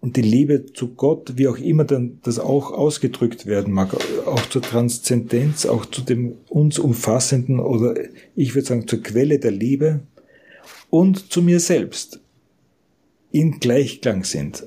und 0.00 0.16
die 0.16 0.22
Liebe 0.22 0.66
zu 0.72 0.88
Gott, 0.94 1.34
wie 1.36 1.48
auch 1.48 1.58
immer 1.58 1.84
dann 1.84 2.18
das 2.22 2.38
auch 2.38 2.72
ausgedrückt 2.72 3.46
werden 3.46 3.72
mag, 3.72 3.94
auch 4.26 4.46
zur 4.48 4.62
Transzendenz, 4.62 5.66
auch 5.66 5.86
zu 5.86 6.02
dem 6.02 6.34
uns 6.48 6.78
umfassenden 6.78 7.58
oder 7.58 7.94
ich 8.36 8.54
würde 8.54 8.66
sagen 8.66 8.88
zur 8.88 9.02
Quelle 9.02 9.38
der 9.38 9.50
Liebe 9.50 10.00
und 10.90 11.32
zu 11.32 11.42
mir 11.42 11.60
selbst 11.60 12.20
in 13.32 13.60
Gleichklang 13.60 14.24
sind. 14.24 14.66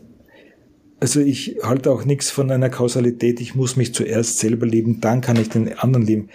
Also 1.00 1.19
ich 1.19 1.58
halte 1.62 1.91
auch 1.91 2.06
nichts 2.06 2.32
von 2.32 2.50
einer 2.50 2.69
Kausalität, 2.69 3.39
ich 3.39 3.54
muss 3.54 3.76
mich 3.76 3.93
zuerst 3.93 4.39
selber 4.39 4.65
lieben, 4.65 5.00
dann 5.00 5.21
kann 5.21 5.39
ich 5.39 5.50
den 5.50 5.73
anderen 5.78 6.06
lieben 6.06 6.30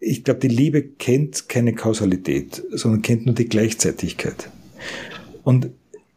ich 0.00 0.24
glaube, 0.24 0.40
die 0.40 0.48
Liebe 0.48 0.82
kennt 0.82 1.48
keine 1.48 1.74
Kausalität, 1.74 2.62
sondern 2.70 3.02
kennt 3.02 3.26
nur 3.26 3.34
die 3.34 3.48
Gleichzeitigkeit. 3.48 4.48
Und, 5.42 5.70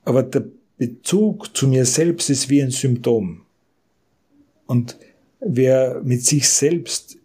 aber 0.03 0.23
der 0.23 0.45
Bezug 0.77 1.55
zu 1.55 1.67
mir 1.67 1.85
selbst 1.85 2.29
ist 2.29 2.49
wie 2.49 2.61
ein 2.61 2.71
Symptom. 2.71 3.41
Und 4.65 4.97
wer 5.39 6.01
mit 6.03 6.25
sich 6.25 6.49
selbst 6.49 7.17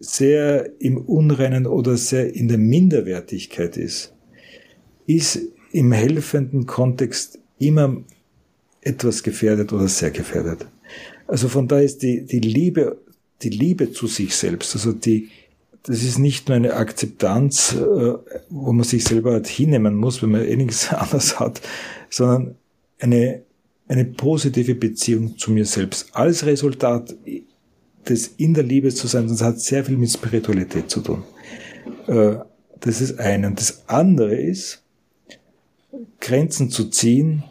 sehr 0.00 0.70
im 0.80 0.98
Unreinen 0.98 1.66
oder 1.66 1.96
sehr 1.96 2.34
in 2.34 2.48
der 2.48 2.58
Minderwertigkeit 2.58 3.76
ist, 3.76 4.12
ist 5.06 5.40
im 5.72 5.92
helfenden 5.92 6.66
Kontext 6.66 7.38
immer 7.58 8.02
etwas 8.80 9.22
gefährdet 9.22 9.72
oder 9.72 9.88
sehr 9.88 10.10
gefährdet. 10.10 10.66
Also 11.26 11.48
von 11.48 11.68
daher 11.68 11.84
ist 11.84 12.02
die, 12.02 12.24
die 12.24 12.40
Liebe, 12.40 12.98
die 13.42 13.50
Liebe 13.50 13.92
zu 13.92 14.06
sich 14.06 14.34
selbst, 14.34 14.74
also 14.74 14.92
die, 14.92 15.28
das 15.84 16.02
ist 16.02 16.18
nicht 16.18 16.48
nur 16.48 16.56
eine 16.56 16.74
Akzeptanz, 16.74 17.74
äh, 17.74 18.14
wo 18.48 18.72
man 18.72 18.84
sich 18.84 19.04
selber 19.04 19.32
halt 19.32 19.46
hinnehmen 19.46 19.94
muss, 19.94 20.22
wenn 20.22 20.30
man 20.30 20.44
eh 20.44 20.56
nichts 20.56 20.88
anderes 20.92 21.38
hat, 21.38 21.60
sondern 22.10 22.56
eine, 22.98 23.42
eine 23.86 24.04
positive 24.06 24.74
Beziehung 24.74 25.36
zu 25.36 25.52
mir 25.52 25.66
selbst 25.66 26.08
als 26.12 26.46
Resultat 26.46 27.14
des 28.08 28.28
in 28.36 28.54
der 28.54 28.64
Liebe 28.64 28.92
zu 28.94 29.06
sein, 29.06 29.28
das 29.28 29.42
hat 29.42 29.60
sehr 29.60 29.84
viel 29.84 29.96
mit 29.96 30.10
Spiritualität 30.10 30.90
zu 30.90 31.00
tun. 31.00 31.22
Äh, 32.06 32.36
das 32.80 33.00
ist 33.00 33.18
eine. 33.18 33.46
Und 33.46 33.60
das 33.60 33.88
andere 33.88 34.34
ist, 34.34 34.82
Grenzen 36.20 36.70
zu 36.70 36.88
ziehen. 36.88 37.44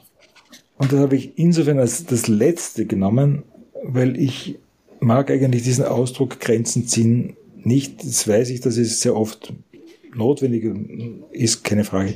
Und 0.78 0.92
das 0.92 1.00
habe 1.00 1.16
ich 1.16 1.38
insofern 1.38 1.80
als 1.80 2.06
das 2.06 2.28
Letzte 2.28 2.86
genommen, 2.86 3.44
weil 3.84 4.18
ich 4.18 4.58
mag 5.00 5.30
eigentlich 5.30 5.64
diesen 5.64 5.86
Ausdruck 5.86 6.40
Grenzen 6.40 6.88
ziehen 6.88 7.36
nicht, 7.66 8.04
das 8.04 8.28
weiß 8.28 8.50
ich, 8.50 8.62
dass 8.62 8.78
es 8.78 9.02
sehr 9.02 9.16
oft 9.16 9.54
notwendig 10.16 10.70
ist, 11.32 11.64
keine 11.64 11.84
Frage. 11.84 12.16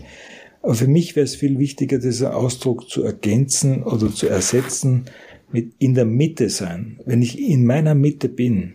Aber 0.61 0.73
für 0.73 0.87
mich 0.87 1.15
wäre 1.15 1.23
es 1.23 1.35
viel 1.35 1.59
wichtiger, 1.59 1.99
diesen 1.99 2.27
Ausdruck 2.27 2.89
zu 2.89 3.03
ergänzen 3.03 3.83
oder 3.83 4.13
zu 4.13 4.27
ersetzen 4.27 5.05
mit 5.51 5.73
in 5.79 5.93
der 5.93 6.05
Mitte 6.05 6.49
sein. 6.49 6.99
Wenn 7.05 7.21
ich 7.21 7.39
in 7.39 7.65
meiner 7.65 7.95
Mitte 7.95 8.27
bin, 8.27 8.73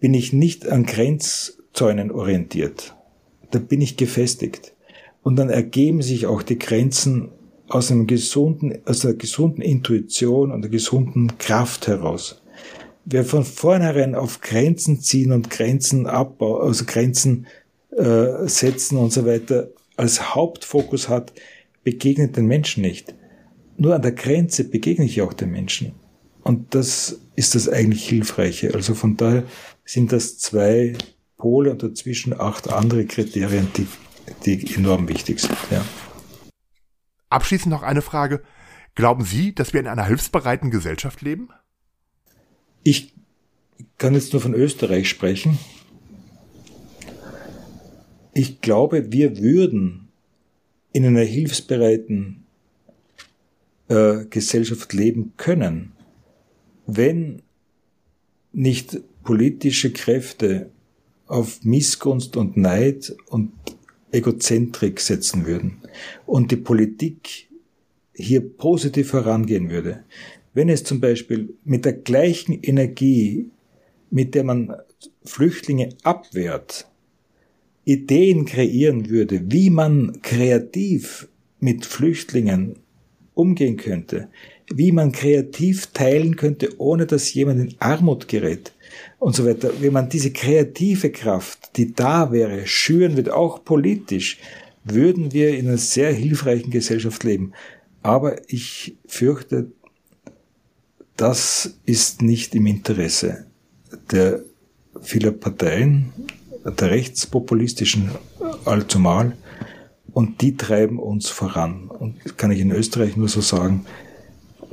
bin 0.00 0.14
ich 0.14 0.32
nicht 0.32 0.68
an 0.68 0.86
Grenzzäunen 0.86 2.10
orientiert. 2.10 2.96
Da 3.50 3.58
bin 3.58 3.80
ich 3.80 3.96
gefestigt. 3.96 4.72
Und 5.22 5.36
dann 5.36 5.50
ergeben 5.50 6.02
sich 6.02 6.26
auch 6.26 6.42
die 6.42 6.58
Grenzen 6.58 7.30
aus 7.68 7.90
einem 7.90 8.06
gesunden, 8.06 8.78
aus 8.84 9.04
einer 9.04 9.14
gesunden 9.14 9.62
Intuition 9.62 10.50
und 10.50 10.58
einer 10.58 10.68
gesunden 10.68 11.38
Kraft 11.38 11.86
heraus 11.86 12.42
wer 13.04 13.24
von 13.24 13.44
vornherein 13.44 14.14
auf 14.14 14.40
Grenzen 14.40 15.00
ziehen 15.00 15.32
und 15.32 15.50
Grenzen 15.50 16.06
abbauen, 16.06 16.66
also 16.66 16.84
Grenzen 16.84 17.46
äh, 17.90 18.46
setzen 18.48 18.98
und 18.98 19.12
so 19.12 19.26
weiter 19.26 19.68
als 19.96 20.34
Hauptfokus 20.34 21.08
hat, 21.08 21.32
begegnet 21.84 22.36
den 22.36 22.46
Menschen 22.46 22.82
nicht. 22.82 23.14
Nur 23.76 23.94
an 23.94 24.02
der 24.02 24.12
Grenze 24.12 24.64
begegne 24.64 25.04
ich 25.04 25.20
auch 25.22 25.32
den 25.32 25.50
Menschen. 25.50 25.94
Und 26.42 26.74
das 26.74 27.20
ist 27.36 27.54
das 27.54 27.68
eigentlich 27.68 28.08
Hilfreiche. 28.08 28.74
Also 28.74 28.94
von 28.94 29.16
daher 29.16 29.44
sind 29.84 30.12
das 30.12 30.38
zwei 30.38 30.94
Pole 31.36 31.70
und 31.70 31.82
dazwischen 31.82 32.38
acht 32.38 32.70
andere 32.72 33.06
Kriterien, 33.06 33.68
die, 33.76 33.86
die 34.44 34.74
enorm 34.74 35.08
wichtig 35.08 35.40
sind. 35.40 35.56
Ja. 35.70 35.84
Abschließend 37.30 37.70
noch 37.70 37.82
eine 37.82 38.02
Frage. 38.02 38.42
Glauben 38.94 39.24
Sie, 39.24 39.54
dass 39.54 39.72
wir 39.72 39.80
in 39.80 39.88
einer 39.88 40.06
hilfsbereiten 40.06 40.70
Gesellschaft 40.70 41.22
leben? 41.22 41.48
Ich 42.84 43.14
kann 43.96 44.14
jetzt 44.14 44.32
nur 44.32 44.42
von 44.42 44.54
Österreich 44.54 45.08
sprechen. 45.08 45.58
Ich 48.34 48.60
glaube, 48.60 49.10
wir 49.10 49.38
würden 49.38 50.08
in 50.92 51.06
einer 51.06 51.22
hilfsbereiten 51.22 52.44
äh, 53.88 54.26
Gesellschaft 54.26 54.92
leben 54.92 55.32
können, 55.36 55.92
wenn 56.86 57.42
nicht 58.52 59.00
politische 59.22 59.92
Kräfte 59.92 60.70
auf 61.26 61.64
Missgunst 61.64 62.36
und 62.36 62.56
Neid 62.56 63.16
und 63.28 63.52
Egozentrik 64.12 65.00
setzen 65.00 65.46
würden 65.46 65.80
und 66.26 66.50
die 66.50 66.56
Politik 66.56 67.48
hier 68.14 68.40
positiv 68.40 69.12
herangehen 69.12 69.70
würde. 69.70 70.04
Wenn 70.54 70.68
es 70.68 70.84
zum 70.84 71.00
Beispiel 71.00 71.54
mit 71.64 71.84
der 71.84 71.94
gleichen 71.94 72.60
Energie, 72.62 73.50
mit 74.10 74.34
der 74.34 74.44
man 74.44 74.72
Flüchtlinge 75.24 75.90
abwehrt, 76.04 76.88
Ideen 77.84 78.46
kreieren 78.46 79.10
würde, 79.10 79.42
wie 79.50 79.68
man 79.68 80.22
kreativ 80.22 81.28
mit 81.60 81.84
Flüchtlingen 81.84 82.76
umgehen 83.34 83.76
könnte, 83.76 84.28
wie 84.72 84.92
man 84.92 85.12
kreativ 85.12 85.88
teilen 85.88 86.36
könnte, 86.36 86.78
ohne 86.78 87.06
dass 87.06 87.34
jemand 87.34 87.60
in 87.60 87.74
Armut 87.80 88.28
gerät 88.28 88.72
und 89.18 89.34
so 89.34 89.44
weiter. 89.44 89.72
Wenn 89.80 89.92
man 89.92 90.08
diese 90.08 90.30
kreative 90.30 91.10
Kraft, 91.10 91.76
die 91.76 91.92
da 91.92 92.32
wäre, 92.32 92.66
schüren 92.66 93.16
würde, 93.16 93.36
auch 93.36 93.64
politisch, 93.64 94.38
würden 94.84 95.32
wir 95.32 95.56
in 95.56 95.68
einer 95.68 95.78
sehr 95.78 96.12
hilfreichen 96.12 96.70
Gesellschaft 96.70 97.24
leben. 97.24 97.52
Aber 98.02 98.36
ich 98.48 98.96
fürchte, 99.06 99.72
das 101.16 101.78
ist 101.84 102.22
nicht 102.22 102.54
im 102.54 102.66
Interesse 102.66 103.46
der 104.10 104.40
vieler 105.00 105.30
Parteien, 105.30 106.12
der 106.64 106.90
rechtspopulistischen 106.90 108.10
allzumal, 108.64 109.36
und 110.12 110.40
die 110.40 110.56
treiben 110.56 110.98
uns 110.98 111.28
voran. 111.28 111.88
Und 111.88 112.38
kann 112.38 112.52
ich 112.52 112.60
in 112.60 112.70
Österreich 112.70 113.16
nur 113.16 113.28
so 113.28 113.40
sagen, 113.40 113.84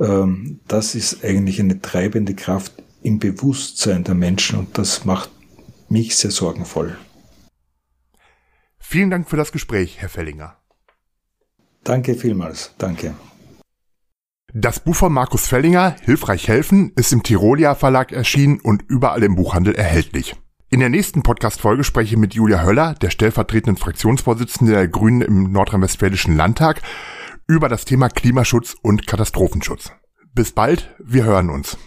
ähm, 0.00 0.60
das 0.68 0.94
ist 0.94 1.24
eigentlich 1.24 1.60
eine 1.60 1.80
treibende 1.80 2.34
Kraft 2.34 2.72
im 3.02 3.18
Bewusstsein 3.18 4.04
der 4.04 4.14
Menschen 4.14 4.58
und 4.58 4.78
das 4.78 5.04
macht 5.04 5.30
mich 5.88 6.16
sehr 6.16 6.30
sorgenvoll. 6.30 6.96
Vielen 8.78 9.10
Dank 9.10 9.28
für 9.28 9.36
das 9.36 9.52
Gespräch, 9.52 10.00
Herr 10.00 10.08
Fellinger. 10.08 10.56
Danke 11.82 12.14
vielmals. 12.14 12.72
Danke. 12.78 13.14
Das 14.54 14.80
Buch 14.80 14.94
von 14.94 15.14
Markus 15.14 15.46
Fellinger, 15.46 15.96
Hilfreich 16.02 16.46
helfen, 16.46 16.92
ist 16.94 17.10
im 17.14 17.22
Tirolia 17.22 17.74
Verlag 17.74 18.12
erschienen 18.12 18.60
und 18.60 18.82
überall 18.86 19.22
im 19.22 19.34
Buchhandel 19.34 19.74
erhältlich. 19.74 20.36
In 20.68 20.80
der 20.80 20.90
nächsten 20.90 21.22
Podcast-Folge 21.22 21.84
spreche 21.84 22.14
ich 22.14 22.20
mit 22.20 22.34
Julia 22.34 22.62
Höller, 22.62 22.92
der 23.00 23.08
stellvertretenden 23.08 23.78
Fraktionsvorsitzende 23.78 24.74
der 24.74 24.88
Grünen 24.88 25.22
im 25.22 25.52
Nordrhein-Westfälischen 25.52 26.36
Landtag, 26.36 26.82
über 27.48 27.70
das 27.70 27.86
Thema 27.86 28.10
Klimaschutz 28.10 28.76
und 28.82 29.06
Katastrophenschutz. 29.06 29.92
Bis 30.34 30.52
bald, 30.52 30.94
wir 31.02 31.24
hören 31.24 31.48
uns. 31.48 31.78